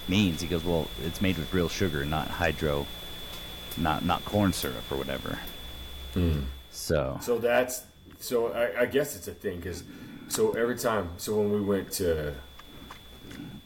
[0.07, 0.41] means.
[0.41, 2.85] He goes, "Well, it's made with real sugar, not hydro,
[3.77, 5.39] not not corn syrup or whatever."
[6.13, 6.41] Hmm.
[6.69, 7.81] So So that's
[8.23, 9.83] so I, I guess it's a thing because
[10.29, 12.33] so every time so when we went to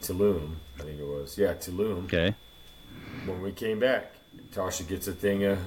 [0.01, 2.05] Tulum, I think it was yeah Tulum.
[2.05, 2.34] okay,
[3.26, 4.14] When we came back,
[4.51, 5.60] Tasha gets a thing of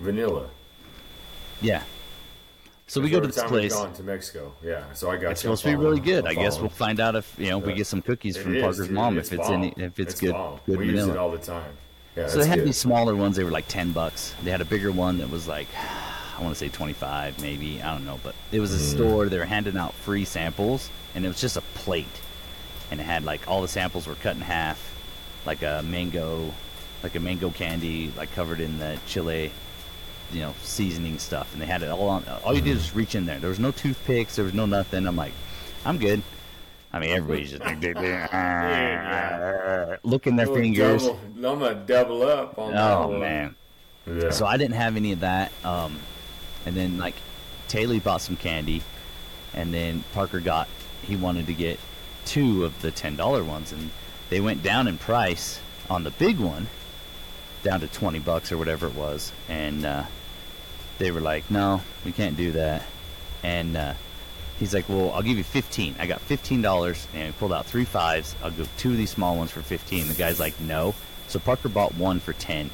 [0.00, 0.48] vanilla.
[1.60, 1.82] yeah.
[2.86, 3.72] So we go to this place.
[3.72, 4.52] gone to Mexico.
[4.64, 5.30] Yeah, so I got.
[5.30, 6.26] It's supposed to be really good.
[6.26, 8.78] I'm guess we'll find out if you know we get some cookies from is, Parker's
[8.88, 8.90] dude.
[8.90, 9.52] mom if it's bomb.
[9.62, 10.58] any if it's, good bomb.
[10.66, 11.06] good we vanilla.
[11.06, 11.70] use it all the time.
[12.16, 12.66] Yeah, So they had good.
[12.66, 13.36] these smaller ones.
[13.36, 14.34] They were like ten bucks.
[14.42, 15.68] They had a bigger one that was like,
[16.40, 17.82] I want to say twenty five, maybe.
[17.82, 18.94] I don't know, but it was a Mm.
[18.96, 19.28] store.
[19.28, 22.06] They were handing out free samples, and it was just a plate,
[22.90, 24.80] and it had like all the samples were cut in half,
[25.44, 26.52] like a mango,
[27.02, 29.52] like a mango candy, like covered in the chile,
[30.32, 32.24] you know, seasoning stuff, and they had it all on.
[32.42, 33.38] All you did was reach in there.
[33.38, 34.36] There was no toothpicks.
[34.36, 35.06] There was no nothing.
[35.06, 35.34] I'm like,
[35.84, 36.22] I'm good.
[36.92, 37.62] I mean, everybody's just
[40.04, 41.02] looking their I'm gonna fingers.
[41.04, 43.54] Double, I'm gonna double up on that Oh man.
[44.06, 44.30] Yeah.
[44.30, 45.52] So I didn't have any of that.
[45.62, 45.98] Um,
[46.66, 47.14] and then like
[47.68, 48.82] Taylor bought some candy,
[49.54, 50.68] and then Parker got
[51.02, 51.78] he wanted to get
[52.24, 53.90] two of the ten dollar ones, and
[54.28, 56.68] they went down in price on the big one,
[57.62, 60.04] down to twenty bucks or whatever it was, and uh,
[60.98, 62.82] they were like, "No, we can't do that,"
[63.42, 63.94] and uh,
[64.58, 65.94] he's like, "Well, I'll give you fifteen.
[65.98, 68.34] I got fifteen dollars, and he pulled out three fives.
[68.42, 70.08] I'll go two of these small ones for fifteen.
[70.08, 70.94] The guy's like, "No."
[71.28, 72.70] So Parker bought one for ten.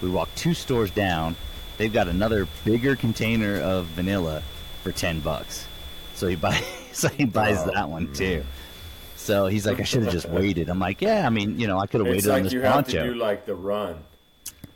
[0.00, 1.36] We walked two stores down.
[1.78, 4.42] They've got another bigger container of vanilla
[4.82, 5.66] for ten bucks.
[6.14, 6.62] So he buys,
[6.92, 8.44] so he buys Oh, that one too.
[9.16, 10.68] So he's like, I should have just waited.
[10.68, 12.52] I'm like, yeah, I mean, you know, I could have it's waited on like this
[12.52, 13.98] you have to do like the run.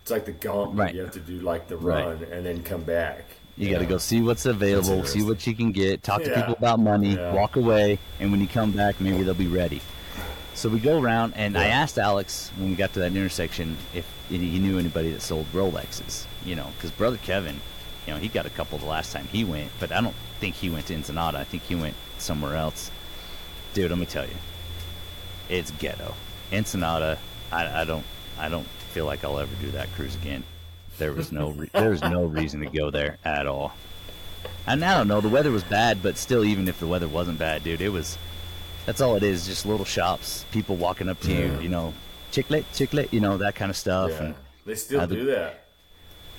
[0.03, 0.77] It's like the gauntlet.
[0.79, 0.95] Right.
[0.95, 2.05] You have to do like the Right.
[2.05, 3.25] run and then come back.
[3.57, 6.55] You got to go see what's available, see what you can get, talk to people
[6.55, 7.35] about money, Yeah.
[7.35, 9.83] walk away, and when you come back, maybe they'll be ready.
[10.61, 14.07] So we go around, and I asked Alex when we got to that intersection if
[14.29, 16.27] he knew anybody that sold Rolexes.
[16.45, 17.59] You know, because brother Kevin,
[18.07, 20.57] you know, he got a couple the last time he went, but I don't think
[20.57, 21.39] he went to Ensenada.
[21.39, 22.91] I think he went somewhere else.
[23.73, 24.35] Dude, let me tell you,
[25.49, 26.13] it's ghetto.
[26.53, 27.17] Ensenada,
[27.51, 28.05] I, I don't,
[28.39, 30.45] I don't feel like I'll ever do that cruise again.
[30.99, 33.73] There was no, re- there was no reason to go there at all.
[34.67, 37.39] And I don't know, the weather was bad, but still, even if the weather wasn't
[37.39, 38.19] bad, dude, it was,
[38.87, 39.47] That's all it is.
[39.47, 41.61] Just little shops, people walking up to you, Yeah.
[41.61, 41.93] you know,
[42.33, 44.11] chiclet, chiclet, you know, that kind of stuff.
[44.12, 44.22] Yeah.
[44.24, 44.35] And
[44.66, 45.64] They still uh, do that,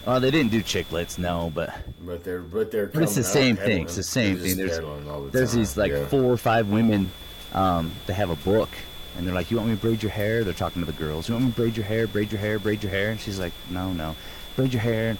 [0.08, 2.88] oh, they didn't do chiclets, no, but but they're but they're.
[2.88, 3.76] But it's the same peddling.
[3.78, 3.86] thing.
[3.86, 4.58] It's the same They're thing.
[4.58, 6.06] There's the there's these like Yeah.
[6.08, 7.12] four or five women.
[7.54, 8.70] Um, they have a book,
[9.18, 11.28] and they're like, "You want me to braid your hair?" They're talking to the girls.
[11.28, 12.08] "You want me to braid your hair?
[12.08, 12.58] Braid your hair?
[12.60, 14.16] Braid your hair?" And she's like, "No, no,
[14.56, 15.18] braid your hair."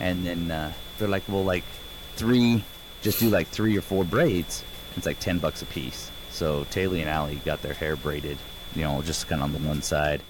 [0.00, 1.64] And then uh, they're like, "Well, like
[2.16, 2.64] three,
[3.02, 4.64] just do like three or four braids."
[4.96, 6.10] It's like ten bucks a piece.
[6.34, 8.38] So Taylor and Allie got their hair braided,
[8.74, 10.20] you know, just kind of on the one side.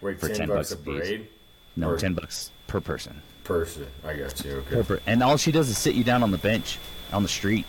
[0.00, 0.98] Wait, for 10, 10 bucks bucks a piece.
[1.08, 1.28] braid
[1.76, 3.20] No, Or- ten bucks per person.
[3.44, 3.86] person.
[4.06, 4.64] I got you.
[4.70, 4.82] Okay.
[4.82, 6.78] Per And all she does is sit you down on the bench
[7.12, 7.66] on the street.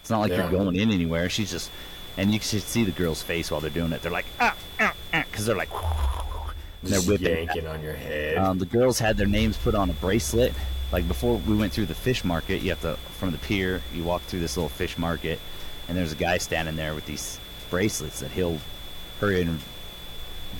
[0.00, 0.48] It's not like Yeah.
[0.50, 1.28] you're going in anywhere.
[1.28, 1.70] She's just,
[2.16, 4.00] and you can see the girl's face while they're doing it.
[4.00, 5.68] They're like, ah, ah, ah, because they're like,
[6.82, 7.26] and they're whipping.
[7.26, 8.38] yanking on your head.
[8.38, 10.54] Um, the girls had their names put on a bracelet.
[10.90, 13.82] Like before we went through the fish market, you have to from the pier.
[13.94, 15.38] You walk through this little fish market,
[15.90, 17.38] and there's a guy standing there with these
[17.68, 18.58] bracelets that he'll
[19.20, 19.58] hurry and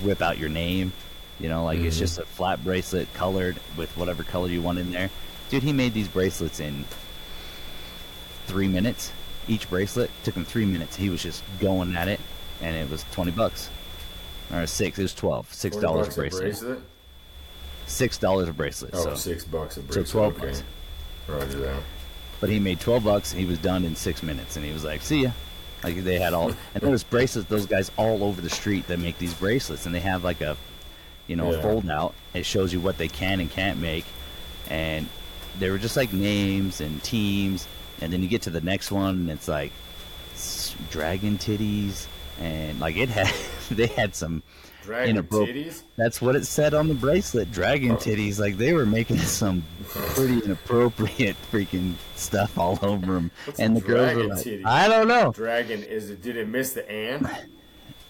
[0.03, 0.93] whip out your name.
[1.39, 2.01] You know, like it's Mhm.
[2.01, 5.09] just a flat bracelet colored with whatever color you want in there.
[5.49, 6.85] Dude, he made these bracelets in
[8.47, 9.13] three minutes.
[9.49, 10.97] Each bracelet took him three minutes.
[10.97, 12.19] He was just going at it,
[12.61, 13.71] and it was twenty bucks
[14.53, 14.99] or six.
[14.99, 15.47] It was twelve.
[15.55, 16.43] Six dollars a bracelet.
[16.43, 16.79] bracelet?
[17.87, 18.91] Six dollars a bracelet.
[18.95, 20.09] Oh, so six bucks a bracelet.
[20.09, 20.35] so bracelet.
[20.35, 20.47] 12 okay.
[20.47, 20.63] bucks.
[21.55, 21.83] Roger that.
[22.41, 23.33] But he made 12 bucks.
[23.33, 25.31] He was done in six minutes, and he was like, "See ya."
[25.85, 27.49] Like they had all, and there's bracelets.
[27.49, 30.57] Those guys all over the street that make these bracelets, and they have like a,
[31.27, 31.59] you know, Yeah.
[31.59, 32.15] a fold out.
[32.35, 34.05] It shows you what they can and can't make,
[34.69, 35.07] and
[35.59, 37.67] they were just like names and teams.
[38.03, 39.73] And then you get to the next one, and it's like
[40.91, 42.07] dragon titties,
[42.41, 43.33] and like it had,
[43.71, 44.43] they had some
[44.91, 45.69] Dragon Inappropriate.
[45.69, 45.83] titties?
[45.97, 47.53] that's what it said on the bracelet.
[47.53, 47.97] Dragon Oh.
[47.97, 48.41] titties.
[48.41, 53.31] Like they were making some pretty inappropriate freaking stuff all over them.
[53.45, 54.67] What's and the girls were like, titties?
[54.67, 55.31] I don't know.
[55.31, 56.23] Dragon is it?
[56.23, 57.31] Did it miss the and?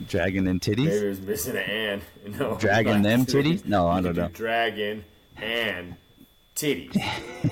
[0.08, 0.76] Dragon and titties.
[0.78, 1.02] Maybe titties.
[1.02, 2.02] it was missing an and.
[2.38, 2.56] No.
[2.56, 3.66] Dragon them titties?
[3.66, 4.28] No, I don't do know.
[4.28, 5.04] Dragon
[5.36, 5.96] and
[6.56, 6.96] titties,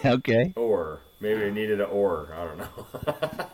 [0.06, 0.54] okay.
[0.56, 2.34] or maybe it needed an or.
[2.34, 3.46] I don't know.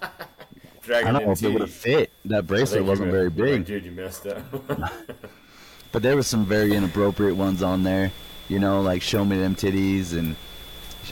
[0.86, 2.10] I don't know if it would have fit.
[2.26, 4.42] That bracelet wasn't very big, Dude, you messed up.
[5.94, 8.10] But there was some very inappropriate ones on there.
[8.48, 10.36] You know, like show me them titties, and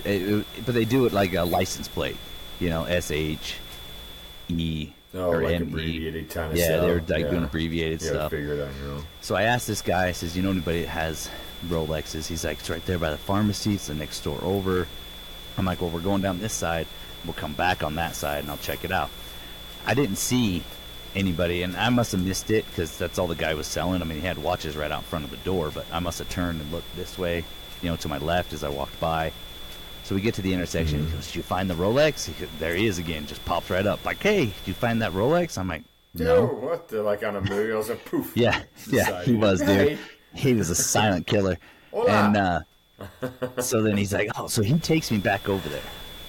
[0.05, 2.17] it, it- but they do it like a license plate.
[2.61, 3.57] You know, S H
[4.49, 5.65] E no, or like M E.
[5.69, 6.81] abbreviated kind of Yeah, stuff.
[6.83, 7.31] they were like yeah.
[7.31, 8.31] doing abbreviated You gotta stuff.
[8.33, 9.05] figure it out your own.
[9.21, 11.31] So I asked this guy, I says, you know anybody that has
[11.69, 12.27] Rolexes?
[12.27, 13.75] He's like, it's right there by the pharmacy.
[13.75, 14.87] It's the next door over.
[15.57, 16.87] I'm like, well, we're going down this side.
[17.25, 19.11] We'll come back on that side and I'll check it out.
[19.87, 20.63] I didn't see
[21.15, 24.03] anybody, and I must have missed it because that's all the guy was selling.
[24.03, 26.29] I mean, he had watches right out front of the door, but I must have
[26.29, 27.45] turned and looked this way,
[27.83, 29.33] you know, to my left as I walked by.
[30.05, 31.07] So we get to the intersection.
[31.07, 32.27] He goes, Did you find the Rolex?
[32.27, 33.27] He goes, there he is again.
[33.27, 34.05] Just pops right up.
[34.05, 35.57] Like, hey, did you find that Rolex?
[35.59, 35.83] I'm like,
[36.15, 36.49] no.
[36.49, 37.03] Dude, what the?
[37.03, 38.33] Like on a movie, I was like, poof.
[38.37, 39.69] Yeah, yeah, he was, dude.
[39.69, 39.99] Hey.
[40.35, 41.57] He was a silent killer.
[42.09, 42.61] And uh,
[43.61, 45.83] so then he's like, oh, so he takes me back over there.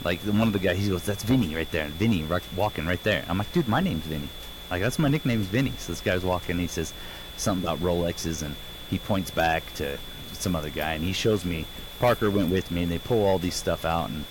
[0.03, 1.85] Like the- one of the guys, he goes, that's Vinny right there.
[1.85, 3.23] And Vinny right, walking right there.
[3.27, 4.29] I'm like, dude, my name's Vinny.
[4.73, 5.71] Like that's my nickname's Vinny.
[5.77, 6.57] So this guy's walking.
[6.57, 6.95] He says
[7.37, 8.55] something about Rolexes, and
[8.89, 9.99] he points back to
[10.31, 11.67] some other guy, and he shows me.
[11.99, 14.25] Parker went with me, and they pull all these stuff out, and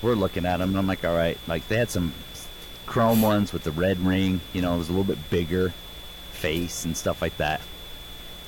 [0.00, 1.36] we're looking at them, and I'm like, all right.
[1.46, 2.14] Like they had some
[2.86, 4.40] chrome ones with the red ring.
[4.54, 5.74] You know, it was a little bit bigger
[6.30, 7.60] face and stuff like that.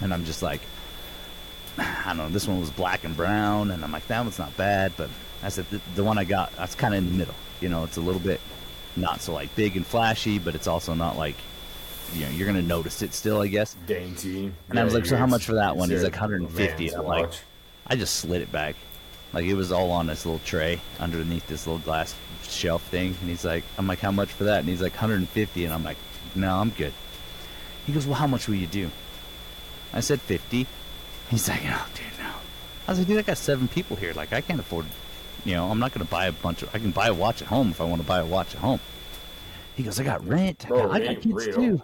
[0.01, 0.63] And I'm just like,
[1.79, 2.29] I don't know.
[2.31, 4.95] This one was black and brown, and I'm like, that one's not bad.
[4.97, 5.11] But
[5.43, 7.35] I said the, the one I got, that's kind of in the middle.
[7.61, 8.41] You know, it's a little bit
[8.97, 11.37] not so like big and flashy, but it's also not like,
[12.15, 13.77] you know, you're gonna notice it still, I guess.
[13.87, 14.53] Dainty.
[14.69, 15.91] And I was like, so how much for that one?
[15.91, 16.85] He's like 150.
[16.85, 17.31] "Man's I'm like.
[17.87, 18.77] I just slid it back.
[19.33, 23.17] Like it was all on this little tray underneath this little glass shelf thing.
[23.21, 24.61] And he's like, I'm like, how much for that?
[24.61, 25.65] And he's like, 150.
[25.65, 25.97] And I'm like,
[26.35, 26.93] no, I'm good.
[27.87, 28.91] He goes, well, how much will you do?
[29.93, 30.67] I said 50.
[31.31, 32.31] He's like, oh, dude, no.
[32.87, 34.13] I was like, dude, I got seven people here.
[34.15, 34.87] Like, I can't afford,
[35.45, 37.43] you know, I'm not going to buy a bunch of, I can buy a watch
[37.43, 38.81] at home if I want to buy a watch at home.
[39.77, 40.65] He goes, I got rent.
[40.67, 41.55] I Bro, got, I got kids real.
[41.55, 41.83] too.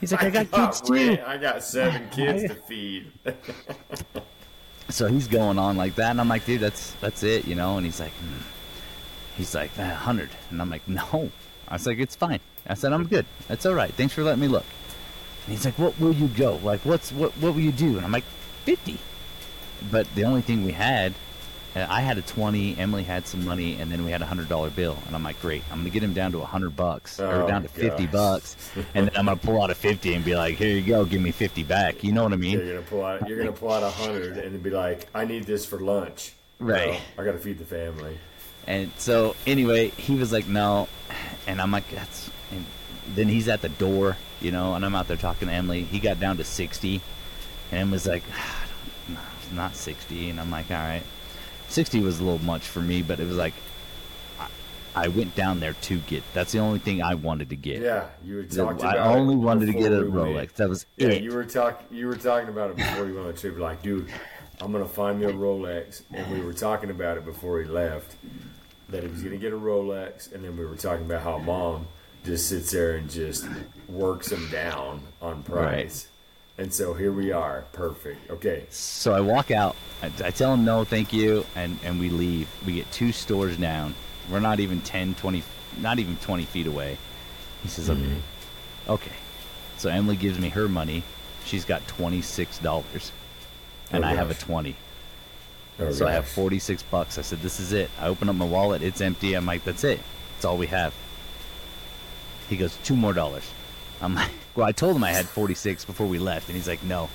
[0.00, 1.18] He's like, I got kids too.
[1.26, 3.10] I got seven kids to feed.
[4.88, 7.76] so he's going on like that, and I'm like, dude, that's that's it, you know.
[7.76, 8.42] And he's like, hmm.
[9.36, 11.30] he's like, a hundred, and I'm like, no.
[11.68, 12.40] I was like, it's fine.
[12.66, 13.26] I said, I'm good.
[13.48, 13.92] That's all right.
[13.94, 14.64] Thanks for letting me look.
[15.46, 16.60] And he's like, what will you go?
[16.62, 17.32] Like, what's what?
[17.38, 17.96] What will you do?
[17.96, 18.24] And I'm like,
[18.64, 18.98] fifty.
[19.90, 21.14] But the only thing we had,
[21.74, 22.76] I had a twenty.
[22.78, 24.98] Emily had some money, and then we had a hundred dollar bill.
[25.06, 25.62] And I'm like, great.
[25.70, 28.12] I'm gonna get him down to a hundred bucks, or Oh, down to fifty gosh.
[28.12, 28.56] bucks,
[28.94, 31.22] and then I'm gonna pull out a fifty and be like, here you go, give
[31.22, 32.04] me fifty back.
[32.04, 32.58] You know what I mean?
[32.58, 33.28] You're gonna pull out.
[33.28, 37.00] You're gonna pull out a hundred and be like, "I need this for lunch." Right.
[37.18, 38.18] I gotta feed the family.
[38.66, 40.88] And so anyway, he was like, no,
[41.48, 42.30] and I'm like, that's.
[42.52, 42.64] And
[43.16, 45.82] then he's at the door, you know, and I'm out there talking to Emily.
[45.82, 47.00] He got down to 60,
[47.72, 48.64] and Emily's like, ah,
[49.52, 51.02] not 60, and I'm like, all right.
[51.72, 53.54] 60 was a little much for me, but it was like,
[54.38, 54.48] I,
[54.94, 56.22] I went down there to get.
[56.34, 57.80] That's the only thing I wanted to get.
[57.80, 58.80] Yeah, you were talking.
[58.80, 60.02] About I only wanted to get a.
[60.02, 60.54] Rolex.
[60.54, 61.22] That was Yeah, it.
[61.22, 61.86] you were talking.
[61.90, 63.58] You were talking about it before you went on the trip.
[63.58, 64.08] Like, dude,
[64.60, 68.16] I'm gonna find me a Rolex, and we were talking about it before he left.
[68.90, 71.86] That he was gonna get a Rolex, and then we were talking about how mom
[72.24, 73.46] just sits there and just
[73.88, 76.06] works him down on price.
[76.58, 78.30] And so here we are, perfect.
[78.30, 79.74] Okay, So I walk out.
[80.02, 82.48] I, I tell him no, thank you, and and we leave.
[82.66, 83.94] We get two stores down.
[84.30, 85.42] We're not even 10, 20,
[85.80, 86.98] not even 20 feet away.
[87.62, 88.00] He says, okay.
[88.00, 88.90] Mm-hmm.
[88.92, 89.12] Okay.
[89.78, 91.02] So Emily gives me her money.
[91.44, 93.10] She's got $26.
[93.90, 94.76] And Oh, I have a 20.
[95.80, 97.18] Oh, So I have 46 bucks.
[97.18, 97.90] I said, this is it.
[98.00, 98.82] I open up my wallet.
[98.82, 99.34] It's empty.
[99.34, 99.98] I'm like, that's it.
[100.34, 100.94] That's all we have.
[102.48, 103.48] He goes, two more dollars.
[104.00, 106.48] I'm like, well, I told him I had 46 before we left.
[106.48, 107.08] And he's like, no.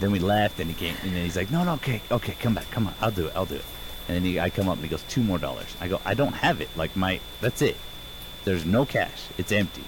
[0.00, 2.54] Then we left and he came, and then he's like, no, no, okay, okay, come
[2.54, 2.94] back, come on.
[3.00, 3.32] I'll do it.
[3.36, 3.64] I'll do it.
[4.08, 5.76] And then he, I come up and he goes, two more dollars.
[5.80, 6.68] I go, I don't have it.
[6.76, 7.76] Like my, that's it.
[8.44, 9.26] There's no cash.
[9.38, 9.84] It's empty.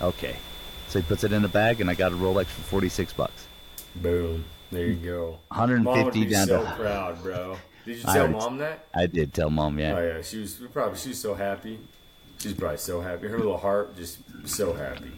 [0.00, 0.36] Okay.
[0.88, 3.48] So he puts it in a bag and I got a Rolex for 46 bucks.
[3.96, 4.44] Boom.
[4.70, 5.38] There you go.
[5.48, 7.56] 150 mom would be down so to- proud, bro.
[7.84, 8.86] Did you tell mom that?
[8.94, 9.94] I did tell mom, yeah.
[9.96, 11.78] Oh yeah, she was probably she was so happy.
[12.38, 13.28] She's probably so happy.
[13.28, 15.12] Her little heart just so happy.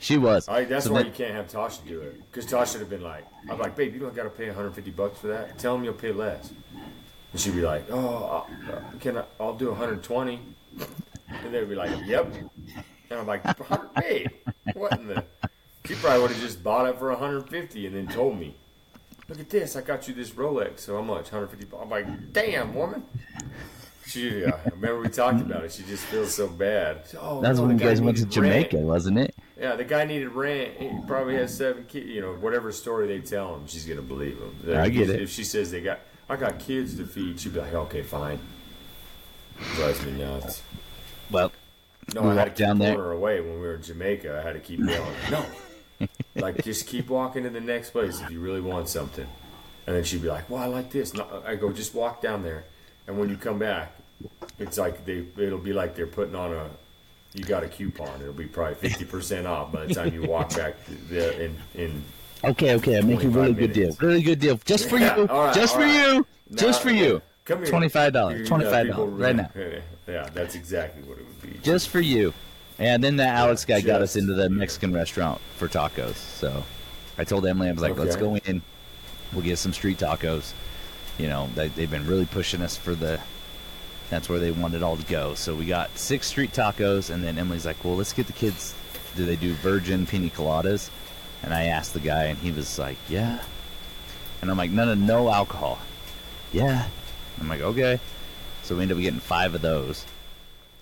[0.00, 0.48] She was.
[0.48, 2.20] I, that's So why then- you can't have Tasha do it.
[2.30, 4.90] Because Tasha would have been like, I'm like, babe, you don't got to pay 150
[4.92, 5.58] bucks for that.
[5.58, 6.52] Tell him you'll pay less.
[7.32, 10.40] And she'd be like, oh, uh, uh, can I, I'll do 120.
[11.28, 12.32] And they'd be like, yep.
[13.10, 14.28] And I'm like, "100 babe,
[14.74, 15.24] what in the?
[15.86, 18.54] She probably would have just bought it for 150 and then told me,
[19.28, 20.80] look at this, I got you this Rolex.
[20.80, 21.32] So how much?
[21.32, 21.64] 150.
[21.66, 23.04] bu-" I'm like, damn, woman.
[24.06, 25.72] She, I remember we talked about it.
[25.72, 27.02] She just feels so bad.
[27.20, 28.70] Oh, That's no, when the you guys went to needed rent.
[28.70, 29.34] Jamaica, wasn't it?
[29.58, 30.74] Yeah, the guy needed rent.
[30.78, 32.06] He probably has seven kids.
[32.06, 34.78] You know, whatever story they tell him, she's gonna believe him.
[34.78, 35.20] I get it.
[35.22, 38.38] If she says they got, I got kids to feed, she'd be like, okay, fine.
[39.74, 40.62] Drives me nuts.
[41.30, 41.50] Well,
[42.14, 42.96] No, We I had to keep down there.
[42.96, 44.38] her away when we were in Jamaica.
[44.38, 45.44] I had to keep yelling, no.
[46.36, 49.26] like, just keep walking to the next place if you really want something.
[49.86, 51.12] And then she'd be like, well, I like this.
[51.14, 52.64] No, I go, just walk down there.
[53.08, 53.92] And when you come back,
[54.58, 56.70] it's like they, it'll be like they're putting on a,
[57.34, 58.20] you got a coupon.
[58.20, 60.74] It'll be probably fifty percent off by the time you walk back
[61.08, 62.02] there in in.
[62.44, 63.96] okay, okay, I'm making a really 25 good deal.
[64.00, 64.58] Really good deal.
[64.64, 65.24] Just for Yeah, you.
[65.26, 66.14] right, just for right.
[66.14, 66.26] you.
[66.54, 67.20] just for you.
[67.44, 67.72] Come here.
[67.72, 68.32] $25.
[68.32, 69.50] You- you $25 got right now.
[70.06, 71.58] Yeah, that's exactly what it would be.
[71.62, 72.32] Just for you.
[72.78, 74.48] And then that Alex guy got us into the you.
[74.50, 76.14] Mexican restaurant for tacos.
[76.14, 76.64] So
[77.18, 78.62] I told Emily, I was like, let's go in.
[79.34, 80.52] We'll get some street tacos.
[81.18, 83.20] You know, they, they've been really pushing us for the.
[84.10, 85.34] That's where they wanted all to go.
[85.34, 88.74] So we got six street tacos, and then Emily's like, well, let's get the kids.
[89.16, 90.88] Do they do virgin pina coladas?
[91.42, 93.40] And I asked the guy, and he was like, yeah.
[94.40, 95.78] And I'm like, no, no, no alcohol.
[96.52, 96.86] Yeah.
[97.40, 98.00] I'm like, okay.
[98.62, 100.04] So we ended up getting five of those.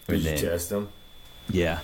[0.07, 0.89] Did And you test them?
[1.51, 1.81] yeah,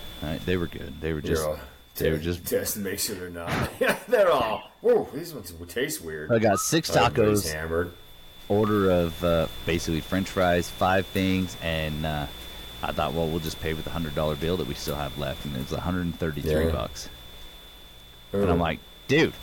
[0.47, 1.01] they were good.
[1.01, 1.59] They were just all-
[1.97, 3.51] they were just- test to make sure they're not.
[3.81, 4.71] Yeah, they're all.
[4.81, 6.33] Whoa, these ones taste weird.
[6.33, 7.93] I got six oh, Everybody's tacos, hammered.
[8.49, 12.27] Order of uh, basically French fries, five things, and uh,
[12.83, 15.17] I thought, well, we'll just pay with the hundred dollar bill that we still have
[15.19, 16.71] left, and it was 133 Yeah.
[16.71, 17.09] bucks.
[18.33, 18.79] And I'm like,
[19.09, 19.35] dude.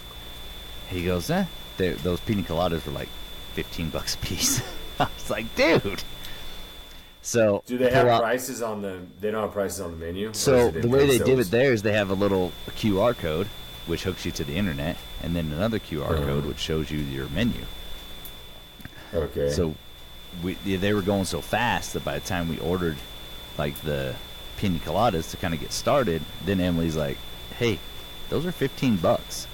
[0.89, 1.45] He goes, eh.
[1.77, 3.09] Those pina coladas were like
[3.53, 4.61] 15 bucks a piece.
[4.99, 6.03] I was like, dude.
[7.21, 9.01] So do they have out- prices on the?
[9.19, 10.31] They don't have prices on the menu.
[10.33, 13.47] So the way they did it there is they have a little QR code
[13.85, 16.25] which hooks you to the internet, and then another QR Uh-huh.
[16.25, 17.61] code which shows you your menu.
[19.13, 19.49] Okay.
[19.51, 19.75] So
[20.43, 22.97] we they were going so fast that by the time we ordered
[23.57, 24.15] like the
[24.57, 27.17] pina coladas to kind of get started, then Emily's like,
[27.57, 27.79] "Hey,
[28.29, 29.47] those are 15 bucks."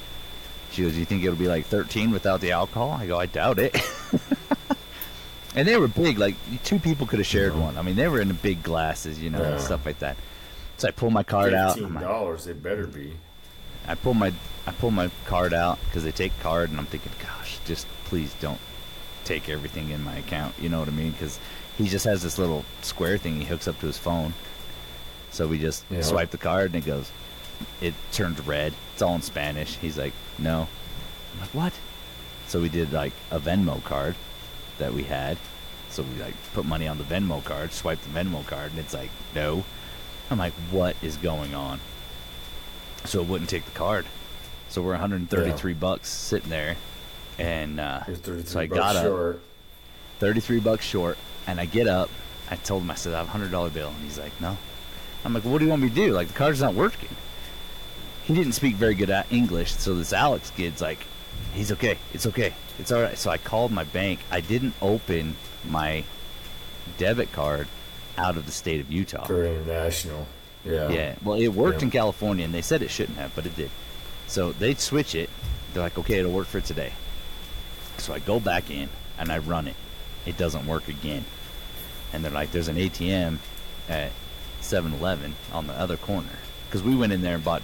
[0.72, 3.60] She goes, "You think it'll be like 13 without the alcohol?" I go, "I doubt
[3.60, 3.76] it."
[5.56, 7.62] and they were big, like two people could have shared Uh-huh.
[7.62, 7.78] one.
[7.78, 10.18] I mean, they were in the big glasses, you know, and stuff like that.
[10.78, 11.76] So I pull my card out.
[11.78, 12.48] Fifteen dollars.
[12.48, 13.14] It better be.
[13.88, 14.34] I pull my
[14.68, 18.34] I pull my card out because they take card, and I'm thinking, gosh, just please
[18.42, 18.60] don't
[19.26, 20.56] take everything in my account.
[20.60, 21.12] You know what I mean?
[21.12, 21.40] Because
[21.78, 24.34] he just has this little square thing he hooks up to his phone.
[25.32, 26.02] So we just Yeah.
[26.02, 27.12] swipe the card, and it goes.
[27.82, 28.74] It turns red.
[28.94, 29.76] It's all in Spanish.
[29.78, 30.68] He's like, no.
[31.34, 31.74] I'm like, what?
[32.48, 34.16] So we did like a Venmo card
[34.78, 35.38] that we had.
[35.90, 38.94] So we like put money on the Venmo card, swipe the Venmo card, and it's
[38.94, 39.64] like, no.
[40.30, 41.80] I'm like, what is going on?
[43.06, 44.06] So it wouldn't take the card.
[44.70, 46.76] So we're 133 bucks sitting there,
[47.38, 48.04] and uh,
[48.46, 49.42] so I got up, short.
[50.20, 51.18] 33 bucks short,
[51.48, 52.10] and I get up.
[52.50, 54.58] I told him I said I have a hundred dollar bill, and he's like, no.
[55.24, 56.12] I'm like, well, what do you want me to do?
[56.12, 57.10] Like, the card's not working.
[58.26, 61.00] He didn't speak very good at English, so this Alex kid's like,
[61.54, 63.18] he's okay, it's okay, it's all right.
[63.18, 64.20] So I called my bank.
[64.32, 65.36] I didn't open
[65.68, 66.04] my
[66.98, 67.68] debit card
[68.18, 69.26] out of the state of Utah.
[69.26, 70.28] For international.
[70.64, 70.90] Yeah.
[70.90, 71.16] Yeah.
[71.24, 71.86] Well, it worked Yeah.
[71.86, 73.70] in California, and they said it shouldn't have, but it did.
[74.28, 75.30] So they'd switch it.
[75.74, 76.94] They're like, okay, it'll work for today.
[77.98, 79.76] So I go back in and I run it.
[80.26, 81.26] It doesn't work again.
[82.14, 83.38] And they're like, there's an ATM
[83.90, 84.12] at
[84.62, 86.30] 7-Eleven on the other corner.
[86.68, 87.62] Because we went in there and bought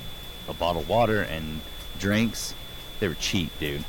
[0.48, 1.62] a bottle of water and
[2.00, 2.54] drinks.
[3.00, 3.84] They were cheap, dude.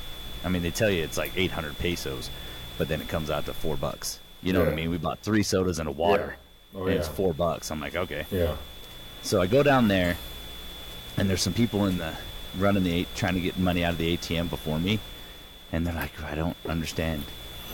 [0.44, 2.30] I mean, they tell you it's like 800 pesos,
[2.78, 4.18] but then it comes out to four bucks.
[4.42, 4.90] You know what I mean?
[4.90, 6.36] We bought three sodas and a water,
[6.74, 6.80] Yeah.
[6.80, 7.70] Oh, and it's four bucks.
[7.70, 8.26] I'm like, okay.
[8.30, 8.56] Yeah.
[9.22, 10.16] So I go down there,
[11.16, 12.14] and there's some people in the
[12.58, 14.98] running the A- trying to get money out of the ATM before me,
[15.72, 17.24] and they're like, I don't understand,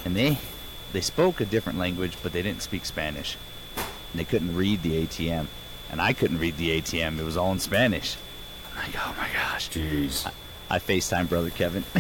[0.05, 0.39] and they
[0.93, 3.37] they spoke a different language, but they didn't speak Spanish.
[3.77, 5.47] And they couldn't read the ATM,
[5.91, 7.19] and I couldn't read the ATM.
[7.19, 8.17] It was all in Spanish.
[8.75, 9.69] I'm like, oh my gosh.
[9.71, 10.31] Jeez.
[10.71, 11.85] I FaceTime brother Kevin.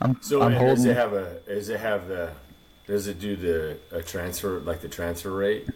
[0.00, 0.76] I'm, So I'm holding.
[0.76, 1.38] does it have a?
[1.46, 2.30] Does it have the?
[2.86, 5.68] Does it do the a transfer like the transfer rate?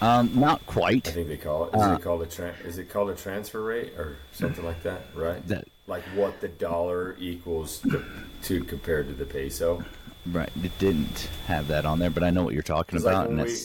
[0.00, 1.08] um, not quite.
[1.08, 1.74] I think they call it.
[1.76, 4.82] Is Uh, it called a tran Is it called a transfer rate or something like
[4.84, 5.02] that?
[5.14, 5.46] Right.
[5.48, 8.04] That- like what the dollar equals to,
[8.42, 9.84] to compared to the peso.
[10.26, 13.14] Right, it didn't have that on there, but I know what you're talking 'Cause, like,
[13.14, 13.58] about, and we-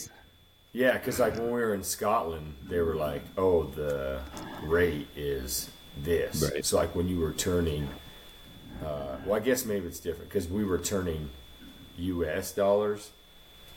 [0.74, 4.20] Yeah, because like when we were in Scotland, they were like, "Oh, the
[4.64, 5.70] rate is
[6.04, 6.64] this." Right.
[6.66, 7.88] So like when you were turning,
[8.86, 11.30] uh, well, I guess maybe it's different because we were turning
[11.98, 12.52] U.S.
[12.52, 13.10] dollars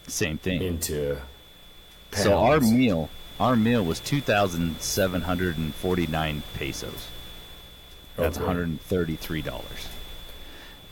[0.06, 0.62] same thing.
[0.62, 1.16] into
[2.10, 2.24] pounds.
[2.24, 3.08] So our meal,
[3.40, 7.06] our meal was two thousand seven hundred and forty nine pesos.
[8.16, 8.46] That's Okay.
[8.46, 9.88] one hundred and thirty three dollars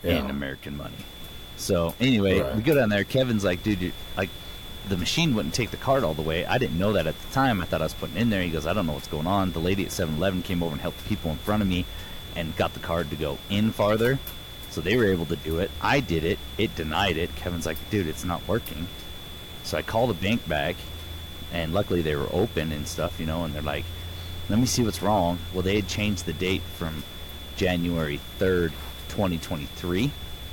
[0.02, 0.12] Yeah.
[0.20, 0.94] in American money.
[1.56, 2.56] So anyway, Right.
[2.56, 3.04] we go down there.
[3.04, 4.30] Kevin's like, dude, you, like
[4.88, 6.46] the machine wouldn't take the card all the way.
[6.46, 7.60] I didn't know that at the time.
[7.60, 8.42] I thought I was putting in there.
[8.42, 9.52] He goes, I don't know what's going on.
[9.52, 11.84] The lady at 7-Eleven came over and helped the people in front of me
[12.34, 14.18] and got the card to go in farther.
[14.70, 15.70] So they were able to do it.
[15.82, 16.38] I did it.
[16.56, 17.34] It denied it.
[17.36, 18.86] Kevin's like, dude, it's not working.
[19.64, 20.76] So I call the bank back,
[21.52, 23.84] and luckily they were open and stuff, you know, and they're like,
[24.50, 25.38] let me see what's wrong.
[25.54, 27.02] Well, they had changed the date from
[27.56, 28.72] January 3rd,
[29.08, 30.10] 2023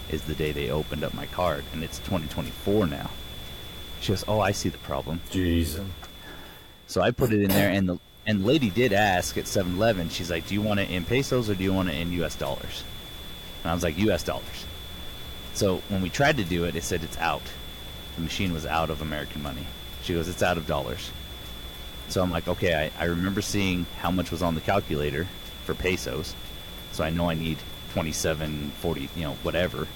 [0.09, 3.09] is the day they opened up my card, and it's 2024 now.
[3.99, 5.19] She goes, oh, I see the problem.
[5.29, 5.83] Jeez.
[6.87, 10.09] So I put it in there, and the and lady did ask at 7-Eleven.
[10.09, 12.35] She's like, "Do you want it in pesos or do you want it in U.S.
[12.35, 12.83] dollars?"
[13.63, 14.21] And I was like, "U.S.
[14.21, 14.65] dollars."
[15.53, 17.41] So when we tried to do it, it said it's out.
[18.15, 19.65] The machine was out of American money.
[20.03, 21.09] She goes, "It's out of dollars."
[22.09, 25.27] So I'm like, "Okay." I, I remember seeing how much was on the calculator
[25.65, 26.35] for pesos,
[26.91, 27.57] so I know I need
[27.93, 29.87] 27, 40, you know, whatever.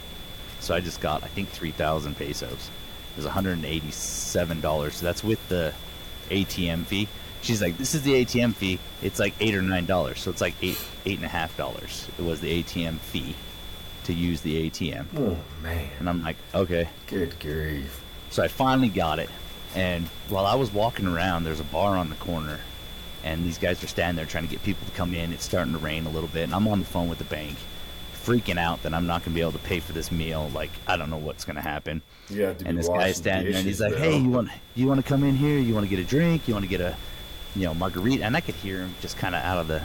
[0.60, 2.70] So I just got, I think, 3,000 pesos.
[3.12, 4.96] It was 187 dollars.
[4.96, 5.74] So that's with the
[6.30, 7.08] ATM fee.
[7.42, 8.80] She's like, this is the ATM fee.
[9.02, 10.20] It's like eight or nine dollars.
[10.20, 12.08] So it's like eight, eight and a half dollars.
[12.20, 13.36] It was the ATM fee
[14.04, 15.06] to use the ATM.
[15.18, 15.90] Oh man.
[16.00, 16.88] And I'm like, okay.
[17.08, 18.02] Good grief.
[18.30, 19.30] So I finally got it.
[19.76, 22.60] And while I was walking around, there's a bar on the corner.
[23.24, 25.32] And these guys are standing there trying to get people to come in.
[25.32, 26.44] It's starting to rain a little bit.
[26.44, 27.56] And I'm on the phone with the bank,
[28.26, 30.50] freaking out that I'm not going to be able to pay for this meal.
[30.54, 32.02] Like, I don't know what's going to happen.
[32.58, 33.96] To and this guy's standing there and he's like.
[33.96, 35.60] "Hey, you want you want to come in here?
[35.60, 36.48] You want to get a drink?
[36.48, 36.96] You want to get a,
[37.56, 39.82] you know, margarita?" And I could hear him just kind of out of the,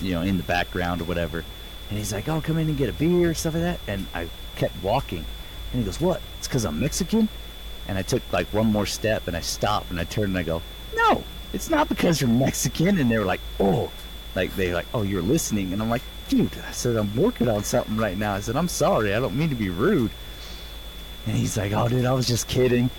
[0.00, 1.44] you know, in the background or whatever.
[1.88, 4.06] And he's like, "Oh, come in and get a beer, or stuff like that." And
[4.14, 5.24] I kept walking,
[5.72, 6.20] and he goes, "What?
[6.38, 7.28] It's because I'm Mexican?"
[7.90, 10.44] And I took like one more step, and I stopped, and I turned and I
[10.44, 10.62] go,
[10.94, 13.90] "No, it's not because you're Mexican." And they were like, "Oh."
[14.36, 16.52] Like they like, oh, you're listening, and I'm like, dude.
[16.68, 18.34] I said I'm working on something right now.
[18.34, 19.12] I said I'm sorry.
[19.12, 20.12] I don't mean to be rude.
[21.26, 22.90] And he's like, "Oh, dude, I was just kidding."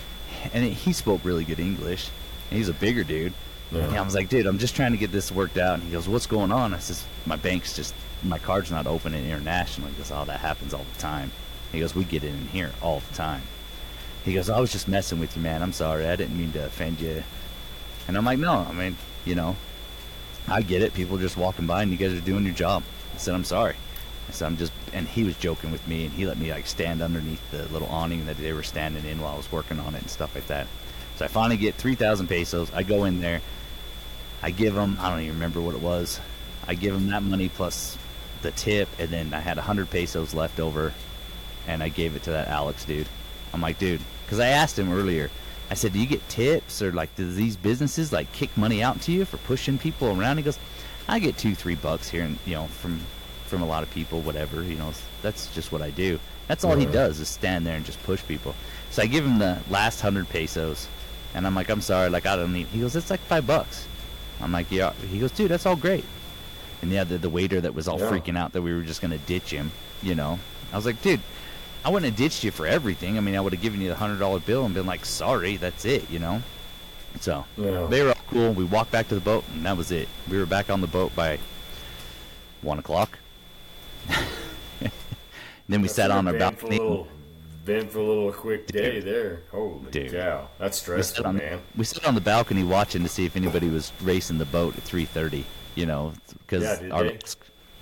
[0.53, 2.09] And he spoke really good English.
[2.49, 3.33] And he's a bigger dude.
[3.71, 3.85] Yeah.
[3.85, 5.91] And I was like, "Dude, I'm just trying to get this worked out." And he
[5.91, 9.89] goes, "What's going on?" I says, "My bank's just my card's not opening internationally.
[9.89, 11.31] international." He goes, "Oh, that happens all the time."
[11.71, 13.43] He goes, "We get it in here all the time."
[14.23, 15.63] He goes, "I was just messing with you, man.
[15.63, 16.07] I'm sorry.
[16.07, 17.23] I didn't mean to offend you."
[18.07, 19.55] And I'm like, "No, I mean, you know,
[20.47, 20.93] I get it.
[20.93, 22.83] People are just walking by, and you guys are doing your job."
[23.15, 23.75] I said, "I'm sorry."
[24.29, 26.67] I said, "I'm just," and he was joking with me, and he let me like
[26.67, 29.95] stand underneath the little awning that they were standing in while I was working on
[29.95, 30.67] it and stuff like that.
[31.17, 32.71] So I finally get three thousand pesos.
[32.73, 33.41] I go in there.
[34.43, 34.97] I give him.
[34.99, 36.19] I don't even remember what it was.
[36.67, 37.97] I give him that money plus
[38.41, 40.93] the tip, and then I had a hundred pesos left over,
[41.67, 43.07] and I gave it to that Alex dude.
[43.53, 45.29] I'm like, dude, because I asked him earlier.
[45.69, 48.99] I said, do you get tips or like do these businesses like kick money out
[49.03, 50.37] to you for pushing people around?
[50.37, 50.59] He goes,
[51.07, 52.99] I get two, three bucks here, and you know, from
[53.45, 54.63] from a lot of people, whatever.
[54.63, 54.91] You know,
[55.21, 56.19] that's just what I do.
[56.47, 58.53] That's all he does is stand there and just push people.
[58.89, 60.87] So I give him the last hundred pesos,
[61.33, 62.67] And I'm like, I'm sorry, like I don't need.
[62.67, 63.87] He goes, it's like five bucks.
[64.41, 64.91] I'm like, yeah.
[65.09, 66.03] He goes, dude, that's all great.
[66.81, 68.09] And yeah, the, the waiter that was all Yeah.
[68.09, 69.71] freaking out that we were just gonna ditch him,
[70.01, 70.39] you know.
[70.73, 71.21] I was like, dude,
[71.83, 73.17] I wouldn't have ditched you for everything.
[73.17, 75.57] I mean, I would have given you the hundred dollar bill and been like, sorry,
[75.57, 76.41] that's it, you know.
[77.19, 77.87] So Yeah.
[77.87, 78.53] they were all cool.
[78.53, 80.07] We walked back to the boat, and that was it.
[80.29, 81.39] We were back on the boat by
[82.61, 83.17] one o'clock.
[84.07, 86.77] then we That's sat on our balcony.
[86.77, 87.07] Little,
[87.67, 89.05] a little quick day Dude.
[89.05, 89.41] there.
[89.51, 90.11] Holy Dude.
[90.11, 91.61] cow, that's stressful, sat, on, man.
[91.75, 94.83] we sat on the balcony watching to see if anybody was racing the boat at
[94.83, 95.43] 3:30.
[95.75, 97.19] You know, because Yeah, our they?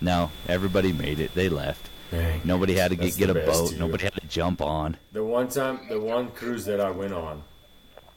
[0.02, 1.34] no, everybody made it.
[1.34, 1.90] They left.
[2.12, 2.42] Dang.
[2.44, 3.70] Nobody had to get, get a best, boat.
[3.72, 3.78] too.
[3.78, 4.98] Nobody had to jump on.
[5.12, 7.44] The one time, the one cruise that I went on,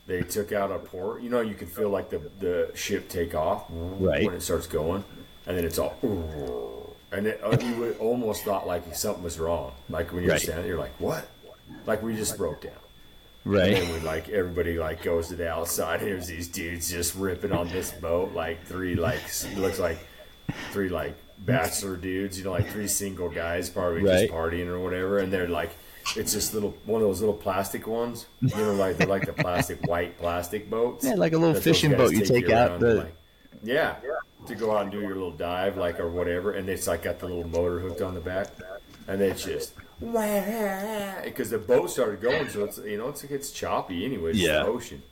[0.07, 1.23] they took out a port.
[1.23, 4.25] You know, you can feel like the the ship take off Right.
[4.25, 5.05] when it starts going,
[5.47, 9.73] and then it's all, and it, uh, you would almost thought like something was wrong.
[9.91, 10.41] Like when you're Right.
[10.41, 11.29] standing, you're like, what?
[11.87, 12.73] Like we just broke down.
[13.45, 13.75] Right.
[13.75, 16.01] And we like everybody like goes to the outside.
[16.01, 19.21] Here's these dudes just ripping on this boat, like three like
[19.57, 19.99] looks like
[20.71, 21.15] three like
[21.45, 24.21] bachelor dudes, you know, like three single guys probably Right.
[24.29, 25.71] just partying or whatever, and they're like.
[26.17, 29.33] It's just little one of those little plastic ones, you know, like they're like the
[29.33, 31.05] plastic white plastic boats.
[31.05, 33.15] Yeah, like a little fishing boat you take out the- like-
[33.63, 33.95] yeah,
[34.49, 37.21] to go out and do your little dive, like or whatever, and it's like got
[37.21, 38.49] the little motor hooked on the back,
[39.07, 39.75] and it's just
[41.25, 44.35] because the boat started going, so it's you know it's it's choppy anyways.
[44.37, 44.65] It's Yeah.
[44.65, 45.03] the ocean,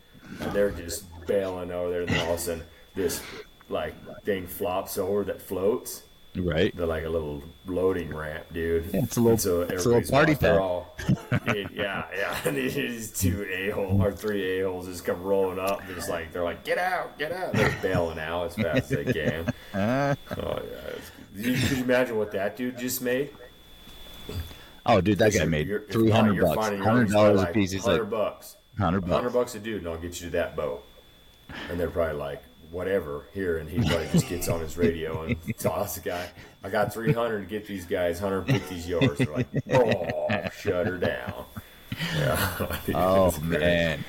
[0.41, 2.65] and they're just bailing over there, and all of a sudden
[2.97, 3.23] this
[3.69, 6.03] like thing flops over that floats.
[6.37, 6.75] Right.
[6.77, 8.91] They're like a little loading ramp, dude.
[8.95, 10.61] Yeah, it's a little- And so it's a little party off, pack.
[10.61, 10.97] all-
[11.53, 12.37] Dude, yeah, yeah.
[12.45, 15.85] And these two a hole or three a holes just come rolling up.
[15.87, 17.53] They're just like they're like, get out, get out.
[17.53, 19.47] They're bailing out as fast as they can.
[19.75, 21.43] Uh, Oh yeah.
[21.51, 23.31] you- Could you imagine what that dude just made?
[24.87, 26.69] oh, dude, that guy made you're- if hundred you're bucks.
[26.69, 27.71] Hundred dollars a piece.
[27.73, 28.57] He's like 100 bucks.
[28.79, 29.35] hundred hundred bucks.
[29.35, 30.85] bucks a dude, and I'll get you to that boat.
[31.71, 33.59] And they're probably like, whatever, here.
[33.59, 36.29] And he probably just gets on his radio and tells the guy,
[36.63, 41.45] I got 300 to get these guys, 150 yards." They're like, oh, shut her down.
[42.17, 42.77] Yeah.
[42.95, 44.05] Oh man,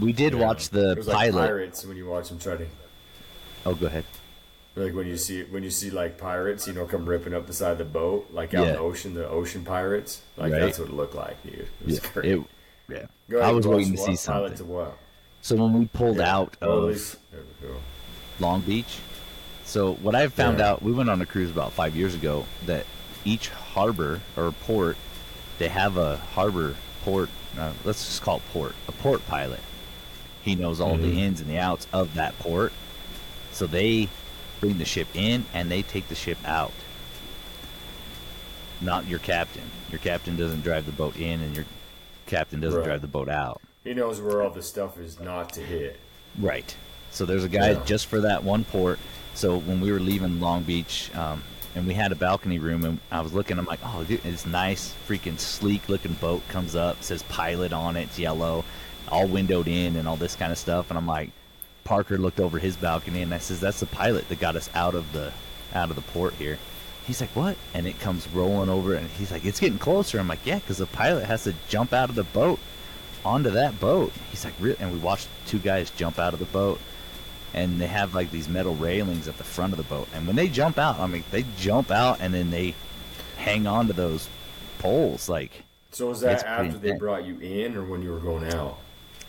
[0.00, 0.40] we did Yeah.
[0.46, 2.66] watch the was like pirates when you watch them try to.
[3.64, 4.04] oh, go ahead.
[4.76, 7.52] Like when you see when you see like pirates, you know, come ripping up the
[7.54, 10.20] side of the boat, like out in the ocean, the ocean pirates.
[10.36, 10.60] Like Right.
[10.60, 11.54] that's what it looked like, dude.
[11.54, 12.42] It was Yeah, it,
[12.90, 13.06] yeah.
[13.30, 14.68] Go I was waiting to see Pilot to something.
[14.74, 14.98] what?
[15.46, 16.36] So when we pulled Yeah.
[16.38, 17.76] out of least- there we go.
[18.40, 18.98] Long Beach.
[19.64, 20.70] So what I found Yeah.
[20.70, 22.84] out, we went on a cruise about five years ago that
[23.24, 24.96] each harbor or port,
[25.60, 26.74] they have a harbor
[27.04, 27.28] port.
[27.56, 29.60] Uh, let's just call it port, a port pilot.
[30.42, 31.02] He knows all Mhm.
[31.02, 32.72] the ins and the outs of that port.
[33.52, 34.08] So they
[34.60, 36.72] bring the ship in and they take the ship out.
[38.80, 39.70] Not your captain.
[39.92, 41.66] Your captain doesn't drive the boat in, and your
[42.26, 42.86] captain doesn't Right.
[42.86, 43.60] drive the boat out.
[43.86, 45.96] He knows where all the stuff is not to hit.
[46.40, 46.74] Right.
[47.12, 47.84] So there's a guy Yeah.
[47.84, 48.98] just for that one port.
[49.34, 51.44] So when we were leaving Long Beach, um,
[51.76, 54.44] and we had a balcony room, and I was looking, I'm like, oh, dude, it's
[54.44, 58.64] nice, freaking sleek looking boat comes up, says pilot on it, it's yellow,
[59.08, 60.90] all windowed in, and all this kind of stuff.
[60.90, 61.30] And I'm like,
[61.84, 64.96] Parker looked over his balcony, and I says, that's the pilot that got us out
[64.96, 65.32] of the
[65.74, 66.58] out of the port here.
[67.06, 67.56] He's like, what?
[67.72, 70.18] And it comes rolling over, and he's like, it's getting closer.
[70.18, 72.58] I'm like, yeah, because the pilot has to jump out of the boat
[73.26, 74.12] onto that boat.
[74.30, 74.76] He's like, really?
[74.80, 76.80] And we watched two guys jump out of the boat,
[77.52, 80.08] and they have like these metal railings at the front of the boat.
[80.14, 82.74] And when they jump out, I mean, they jump out and then they
[83.36, 84.28] hang on to those
[84.78, 85.28] poles.
[85.28, 88.78] Like, So was that after they brought you in, or when you were going out?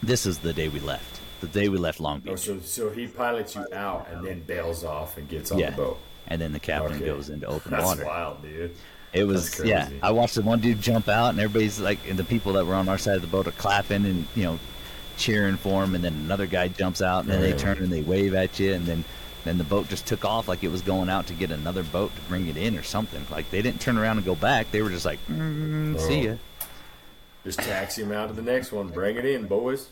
[0.03, 1.19] this is the day we left.
[1.41, 2.39] The day we left Long Oh, Beach.
[2.39, 5.71] so so he pilots you out and then bails off and gets on Yeah.
[5.71, 5.99] the boat.
[6.27, 7.05] And then the captain Okay.
[7.05, 8.05] goes into open That's water.
[8.05, 8.75] wild, dude.
[9.13, 9.89] It was yeah.
[10.03, 12.75] I watched the one dude jump out, and everybody's like, and the people that were
[12.75, 14.59] on our side of the boat are clapping and you know
[15.17, 18.01] cheering for him, and then another guy jumps out, and then they turn and they
[18.01, 19.03] wave at you, and then
[19.45, 22.13] then the boat just took off like it was going out to get another boat
[22.15, 23.25] to bring it in or something.
[23.31, 26.31] Like they didn't turn around and go back; they were just like, mm, "See Oh.
[26.33, 26.37] ya."
[27.45, 28.89] Just taxi him out to the next one.
[28.89, 29.87] Bring it in, boys.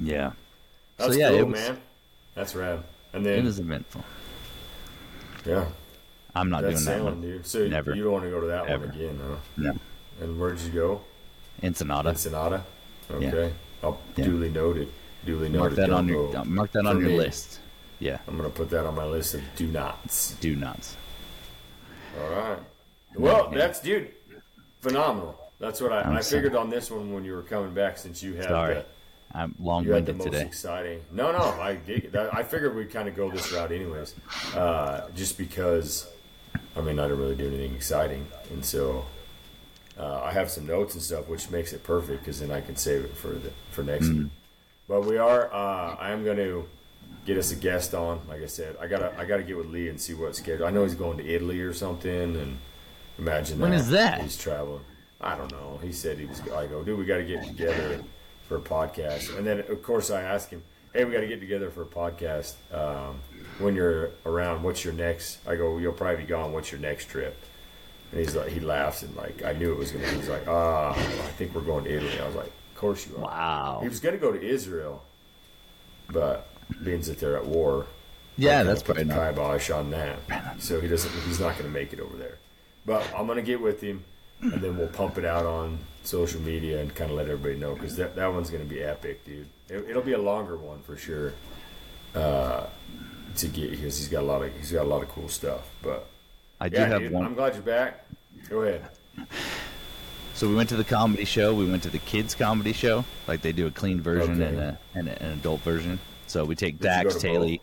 [0.00, 0.32] Yeah.
[0.96, 1.78] That's so yeah, cool, was man.
[2.34, 2.82] That's rad.
[3.12, 4.04] And then it was eventful.
[5.46, 5.66] yeah,
[6.36, 7.20] I'm not that's doing that one.
[7.20, 7.46] dude.
[7.46, 7.94] So Never.
[7.94, 8.86] you don't want to go to that Ever.
[8.86, 9.36] one again, huh?
[9.56, 9.74] No.
[10.20, 11.00] And where'd you go?
[11.62, 12.10] Ensenada.
[12.10, 12.64] Ensenada.
[13.10, 13.16] Yeah.
[13.28, 13.52] Okay.
[13.82, 14.24] I'll Yeah.
[14.24, 14.88] duly noted.
[15.24, 15.76] Duly Mark noted.
[15.76, 16.44] that Don't on your go.
[16.44, 17.16] mark that for on your me.
[17.16, 17.60] list.
[17.98, 18.18] Yeah.
[18.28, 20.34] I'm gonna put that on my list of do nots.
[20.40, 20.96] Do nots.
[22.20, 22.58] All right.
[23.14, 24.10] Well, that's dude,
[24.80, 25.38] phenomenal.
[25.58, 26.42] That's what I, I'm I sorry.
[26.42, 28.74] figured on this one when you were coming back since you had Sorry.
[28.74, 28.84] the,
[29.32, 30.44] I'm long you had the long-winded most today.
[30.46, 31.00] exciting.
[31.12, 31.78] No, no, I.
[32.32, 34.14] I figured we'd kind of go this route anyways,
[34.54, 36.08] uh, just because.
[36.76, 39.04] I mean, I didn't really do anything exciting, and so
[39.98, 42.76] uh, I have some notes and stuff, which makes it perfect because then I can
[42.76, 44.30] save it for the for next Mm.
[44.88, 45.52] But we are.
[45.52, 46.68] Uh, I am going to
[47.24, 48.20] get us a guest on.
[48.28, 50.64] Like I said, I gotta I gotta get with Lee and see what schedule.
[50.66, 52.58] I know he's going to Italy or something, and
[53.18, 53.80] imagine When that.
[53.80, 54.20] is that?
[54.20, 54.82] He's traveling.
[55.20, 55.80] I don't know.
[55.82, 56.40] He said he was.
[56.52, 58.04] I go, dude, we got to get together
[58.48, 59.36] for a podcast.
[59.36, 60.62] And then of course I ask him,
[60.96, 62.54] hey, we got to get together for a podcast.
[62.72, 63.20] Um,
[63.58, 65.38] when you're around, what's your next?
[65.46, 66.52] I go, you'll probably be gone.
[66.52, 67.36] What's your next trip?
[68.12, 70.08] And he's like, he laughs and like, I knew it was gonna.
[70.08, 70.16] be.
[70.16, 71.02] He's like, ah, I
[71.38, 72.20] think we're going to Italy.
[72.20, 73.20] I was like, of course you are.
[73.22, 73.78] Wow.
[73.82, 75.02] He was gonna go to Israel,
[76.08, 76.48] but
[76.84, 77.86] being that they're at war,
[78.36, 79.34] Yeah, that's probably not.
[79.34, 80.18] kibosh on that.
[80.58, 81.10] So he doesn't.
[81.24, 82.38] He's not gonna make it over there.
[82.84, 84.04] But I'm gonna get with him,
[84.40, 87.74] and then we'll pump it out on social media and kind of let everybody know
[87.74, 89.48] because that that one's gonna be epic, dude.
[89.68, 91.32] It, it'll be a longer one for sure.
[92.14, 92.66] Uh,
[93.36, 95.68] to get because he's got a lot of he's got a lot of cool stuff.
[95.82, 96.06] But
[96.60, 97.24] I do yeah, have dude, one.
[97.26, 98.06] I'm glad you're back.
[98.48, 98.88] Go ahead.
[100.34, 101.54] So we went to the comedy show.
[101.54, 103.04] We went to the kids comedy show.
[103.26, 104.50] Like they do a clean version Okay.
[104.50, 105.98] and, a, and a, an adult version.
[106.26, 107.56] So we take Did Dax, Taylor.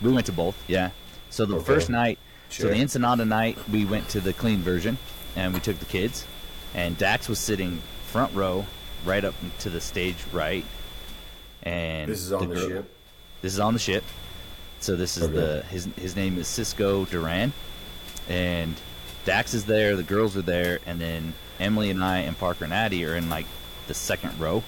[0.00, 0.56] We went to both.
[0.66, 0.90] Yeah.
[1.28, 1.64] So the Okay.
[1.64, 2.18] first night,
[2.48, 4.98] so the Ensenada night, we went to the clean version,
[5.36, 6.26] and we took the kids,
[6.74, 8.64] and Dax was sitting front row,
[9.04, 10.64] right up to the stage right.
[11.62, 12.96] And This is on the, girl- ship.
[13.42, 14.04] This is on the ship.
[14.80, 15.34] So this is Okay.
[15.34, 17.52] the his his name is Cisco Duran,
[18.30, 18.74] and
[19.26, 19.94] Dax is there.
[19.94, 23.28] The girls are there, and then Emily and I and Parker and Addie are in
[23.28, 23.44] like
[23.88, 24.62] the second row,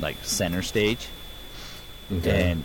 [0.00, 1.06] like center stage,
[2.12, 2.50] Okay.
[2.50, 2.64] and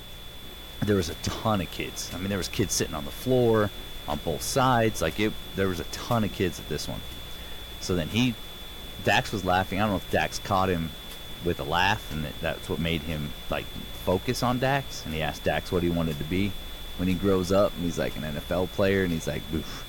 [0.81, 2.11] there was a ton of kids.
[2.13, 3.69] I mean, there was kids sitting on the floor
[4.05, 5.01] on both sides.
[5.01, 6.99] Like it, there was a ton of kids at this one.
[7.79, 8.35] So then he,
[9.05, 9.79] Dax was laughing.
[9.79, 10.89] I don't know if Dax caught him
[11.45, 13.65] with a laugh, and that, that's what made him like
[14.05, 15.03] focus on Dax.
[15.05, 16.51] And he asked Dax what he wanted to be
[16.97, 19.85] when he grows up, and he's like an NFL player, and he's like, Oof,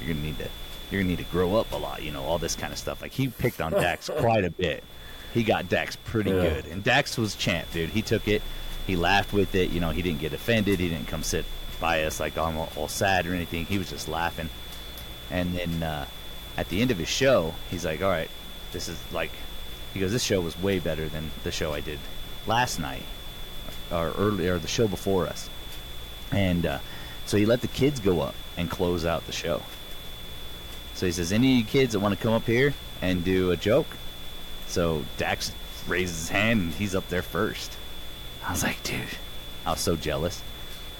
[0.00, 0.48] "You're gonna need to,
[0.90, 3.02] you're gonna need to grow up a lot, you know, all this kind of stuff."
[3.02, 4.84] Like he picked on Dax quite a bit.
[5.32, 6.42] He got Dax pretty Yeah.
[6.42, 7.90] good, and Dax was champ, dude.
[7.90, 8.40] He took it,
[8.86, 9.70] he laughed with it.
[9.70, 10.78] You know, he didn't get offended.
[10.78, 11.44] He didn't come sit
[11.80, 13.66] by us like I'm all, all sad or anything.
[13.66, 14.48] He was just laughing.
[15.30, 16.06] And then uh,
[16.56, 18.30] at the end of his show, he's like, "All right,
[18.72, 19.32] this is like,"
[19.94, 21.98] he goes, "This show was way better than the show I did
[22.46, 23.04] last night,
[23.90, 25.48] or earlier, the show before us."
[26.30, 26.78] And uh,
[27.26, 29.62] so he let the kids go up and close out the show.
[30.94, 33.50] So he says, "Any of you kids that want to come up here and do
[33.52, 33.86] a joke?"
[34.66, 35.52] So Dax
[35.86, 37.72] raises his hand and he's up there first.
[38.46, 39.00] I was like, "Dude,"
[39.64, 40.42] I was so jealous.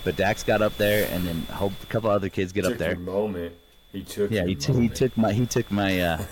[0.05, 2.77] But Dax got up there, and then a whole- a couple other kids get up
[2.77, 2.95] there.
[2.97, 3.55] Moment.
[3.91, 4.31] He took.
[4.31, 6.25] Yeah, he, t- he took my he took my uh,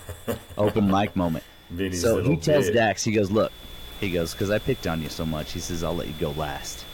[0.58, 1.44] open mic moment.
[1.72, 2.74] Vinny's so he tells bit.
[2.74, 3.52] Dax, he goes, "Look,"
[4.00, 6.30] he goes, "because I picked on you so much." He says, "I'll let you go
[6.32, 6.84] last."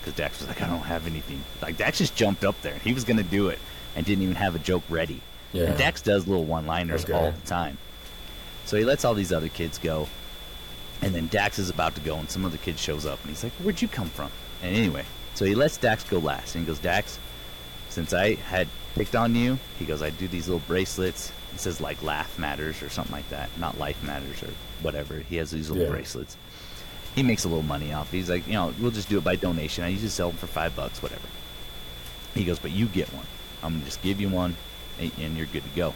[0.00, 2.76] Because Dax was like, "I don't have anything." Like Dax just jumped up there.
[2.84, 3.58] He was gonna do it
[3.96, 5.20] and didn't even have a joke ready.
[5.52, 5.64] Yeah.
[5.64, 7.12] And Dax does little one-liners Okay.
[7.14, 7.78] all the time.
[8.66, 10.08] So he lets all these other kids go,
[11.00, 13.42] and then Dax is about to go, and some other kid shows up, and he's
[13.42, 14.30] like, "Where'd you come from?"
[14.62, 17.18] And anyway, so he lets Dax go last, and he goes, "Dax,
[17.98, 21.32] since I had picked on you, he goes, I do these little bracelets.
[21.52, 24.50] It says like laugh matters or something like that, not life matters or
[24.82, 25.16] whatever.
[25.16, 25.90] He has these little Yeah.
[25.90, 26.36] bracelets.
[27.16, 28.12] He makes a little money off.
[28.12, 29.82] He's like, you know, we'll just do it by donation.
[29.82, 31.26] I usually sell them for five bucks, whatever.
[32.34, 33.26] He goes, but you get one.
[33.64, 34.54] I'm gonna just give you one,
[35.00, 35.92] and and you're good to go.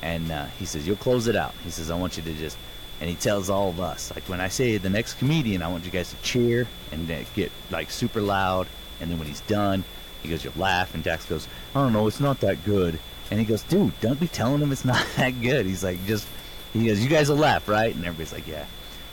[0.00, 1.52] And uh, he says, you'll close it out.
[1.64, 2.56] He says, I want you to just,
[3.00, 5.84] and he tells all of us, like when I say the next comedian, I want
[5.84, 8.68] you guys to cheer and get like super loud.
[9.00, 9.82] And then when he's done,
[10.22, 10.94] he goes, you'll laugh.
[10.94, 12.98] And Dax goes, I don't know, it's not that good.
[13.30, 15.66] And he goes, dude, don't be telling him it's not that good.
[15.66, 16.26] He's like, just,
[16.72, 17.94] he goes, you guys will laugh, right?
[17.94, 18.66] And everybody's like, yeah.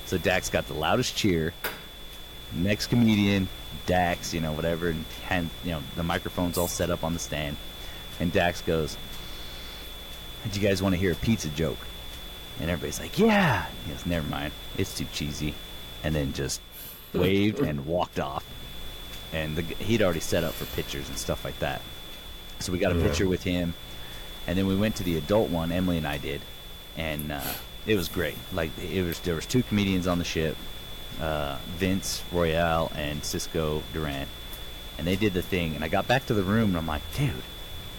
[0.06, 1.54] So Dax got the loudest cheer.
[2.54, 3.48] Next comedian,
[3.86, 7.20] Dax, you know, whatever, and hand, you know, the microphone's all set up on the
[7.20, 7.58] stand.
[8.20, 8.98] And Dax goes,
[10.52, 11.78] do you guys want to hear a pizza joke?
[12.62, 13.66] And everybody's like, yeah.
[13.86, 14.54] He goes, never mind.
[14.78, 15.54] It's too cheesy.
[16.04, 16.62] And then just
[17.14, 18.46] waved and walked off.
[19.34, 21.82] And the, he'd already set up for pictures and stuff like that.
[22.60, 23.04] So we got a Yeah.
[23.08, 23.74] picture with him.
[24.48, 26.42] And then we went to the adult one, Emily and I did.
[26.98, 27.42] And uh,
[27.86, 28.36] it was great.
[28.54, 30.56] Like, it was there was two comedians on the ship.
[31.22, 34.28] Uh, Vince Royale and Cisco Durant,
[34.98, 35.76] And they did the thing.
[35.76, 37.32] And I got back to the room and I'm like, dude,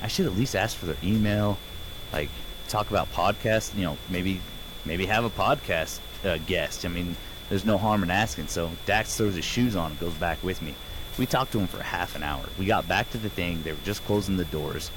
[0.02, 1.56] I should at least ask for their email,
[2.12, 2.28] like
[2.68, 3.74] talk about podcasts.
[3.74, 4.40] You know, maybe
[4.84, 6.84] maybe have a podcast uh, guest.
[6.84, 7.16] I mean,
[7.48, 8.48] there's no harm in asking.
[8.48, 10.74] So Dax throws his shoes on and goes back with me.
[11.18, 12.44] We talked to him for half an hour.
[12.58, 13.62] We got back to the thing.
[13.62, 14.90] They were just closing the doors,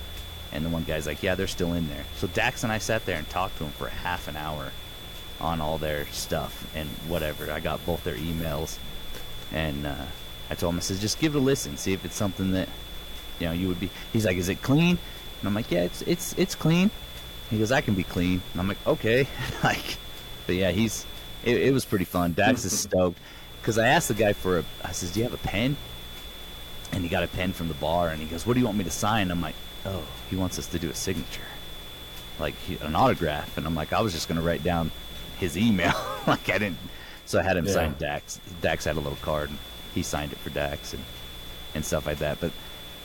[0.52, 3.06] and the one guy's like, "Yeah, they're still in there." So Dax and I sat
[3.06, 4.72] there and talked to him for half an hour
[5.40, 7.52] on all their stuff and whatever.
[7.52, 8.78] I got both their emails,
[9.54, 10.06] and uh,
[10.50, 12.68] I told him, I said, just give it a listen, see if it's something that
[13.40, 13.90] you know you would be.
[14.12, 14.98] He's like, is it clean?
[15.40, 16.92] And I'm like, yeah, it's it's it's clean.
[17.50, 18.42] He goes, I can be clean.
[18.52, 19.28] And I'm like, okay,
[19.64, 19.98] like,
[20.46, 21.06] but yeah, he's.
[21.46, 22.34] It, it was pretty fun.
[22.34, 23.18] Dax is stoked
[23.62, 24.64] because I asked the guy for a.
[24.84, 25.78] I says, "Do you have a pen?"
[26.92, 28.78] And he got a pen from the bar, and he goes, "What do you want
[28.78, 31.42] me to sign?" I'm like, "Oh, he wants us to do a signature,
[32.40, 34.92] like he, an autograph." And I'm like, "I was just gonna write down
[35.40, 35.94] his email,
[36.28, 36.78] like I didn't."
[37.26, 37.74] So I had him Yeah.
[37.74, 38.40] sign Dax.
[38.62, 39.60] Dax had a little card, and
[39.94, 41.04] he signed it for Dax and
[41.76, 42.40] and stuff like that.
[42.42, 42.52] But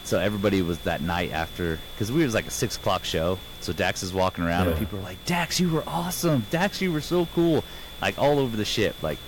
[0.04, 3.38] so everybody was that night after because we was like a six o'clock show.
[3.60, 6.46] So Dax is walking around, and people were like, "Dax, you were awesome.
[6.50, 7.62] Dax, you were so cool."
[8.00, 9.18] Like all over the ship, like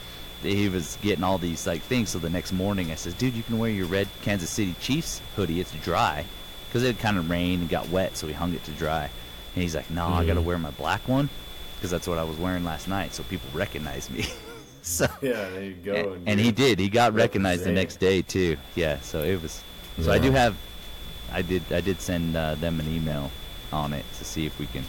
[0.43, 2.11] he was getting all these like things.
[2.11, 5.21] So the next morning, I says, "Dude, you can wear your red Kansas City Chiefs
[5.35, 5.61] hoodie.
[5.61, 6.25] It's dry."
[6.69, 9.09] Because it kind of rained and got wet, so he hung it to dry.
[9.55, 11.29] And he's like, "No, I got to wear my black one
[11.77, 14.27] because that's what I was wearing last night, so people recognize me."
[14.83, 16.13] so Yeah, there you go.
[16.13, 16.79] and, and he did.
[16.79, 18.57] He got recognized the next day too.
[18.75, 19.01] Yeah.
[19.01, 19.63] So it was.
[20.01, 20.57] So I do have.
[21.33, 21.63] I did.
[21.73, 23.31] I did send uh, them an email
[23.73, 24.85] on it to see if we can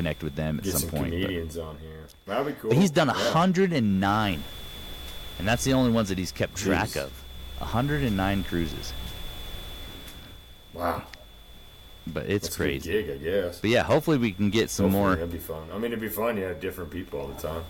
[0.00, 1.10] connect with them at Get some, some, point.
[1.10, 2.06] but- on here.
[2.26, 2.70] That'd be cool.
[2.70, 3.14] But he's done Yeah.
[3.32, 4.42] hundred and nine,
[5.38, 7.04] and that's the only ones that he's kept track Jeez.
[7.04, 7.12] of.
[7.60, 8.92] Hundred and nine cruises.
[10.72, 11.02] Wow,
[12.06, 12.90] But it's that's a crazy.
[12.92, 13.58] gig, I guess.
[13.60, 15.14] But yeah, hopefully we can get some Hopefully more.
[15.16, 15.68] That'd be fun.
[15.72, 16.36] I mean, it'd be fun.
[16.38, 17.64] You have different people all the time.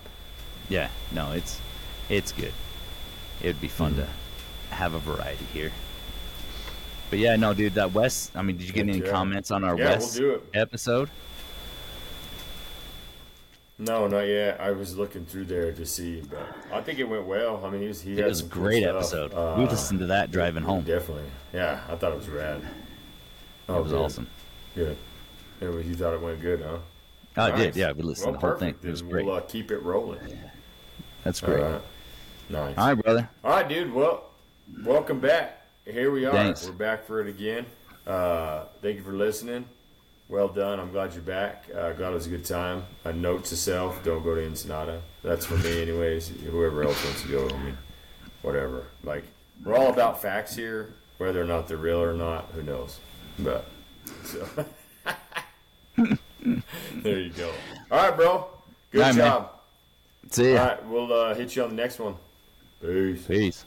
[0.69, 0.87] Yeah.
[1.11, 1.59] No, it's
[2.09, 2.53] it's good.
[3.41, 4.05] It'd be fun Mhm.
[4.69, 5.71] to have a variety here.
[7.09, 8.31] But yeah, no, dude, that West.
[8.35, 9.11] I mean, did you get any yeah.
[9.11, 10.43] comments on our Yeah, we'll West do it.
[10.53, 11.09] episode?
[13.81, 14.61] No, not yet.
[14.61, 17.65] I was looking through there to see, but I think it went well.
[17.65, 19.33] I mean, he was he It had was a some cool great episode.
[19.33, 20.83] Uh, we listened to that driving home.
[20.83, 21.81] Definitely, yeah.
[21.89, 22.61] I thought it was rad.
[23.67, 24.01] Oh, it was good.
[24.01, 24.27] awesome.
[24.75, 24.97] Good.
[25.61, 26.77] It was, you thought it went good, huh?
[27.37, 27.75] Oh, I did.
[27.75, 28.81] Yeah, we listened well, to the whole perfect.
[28.81, 28.87] thing.
[28.87, 29.25] It was great.
[29.25, 30.19] We'll uh, keep it rolling.
[31.23, 31.63] That's great.
[31.63, 31.81] right.
[32.49, 32.77] Nice.
[32.77, 33.29] All right, brother.
[33.43, 33.91] All right, dude.
[33.91, 34.25] Well,
[34.83, 35.65] welcome back.
[35.85, 36.33] Here we are.
[36.33, 36.67] Thanks.
[36.67, 37.65] We're back for it again.
[38.05, 39.65] Uh, thank you for listening.
[40.31, 40.79] Well done.
[40.79, 41.65] I'm glad you're back.
[41.75, 42.85] Uh, glad it was a good time.
[43.03, 45.01] A note to self: don't go to Ensenada.
[45.23, 46.29] That's for me, anyways.
[46.29, 47.77] Whoever else wants to go, I mean,
[48.41, 48.85] whatever.
[49.03, 49.25] Like
[49.61, 52.45] we're all about facts here, whether or not they're real or not.
[52.53, 53.01] Who knows?
[53.39, 53.65] But
[54.23, 54.47] so
[56.95, 57.51] there you go.
[57.91, 58.47] All right, bro.
[58.91, 59.25] Good right, man.
[59.25, 59.51] job.
[60.29, 60.61] See ya.
[60.61, 62.15] All right, we'll uh, hit you on the next one.
[62.81, 63.25] Peace.
[63.27, 63.65] Peace.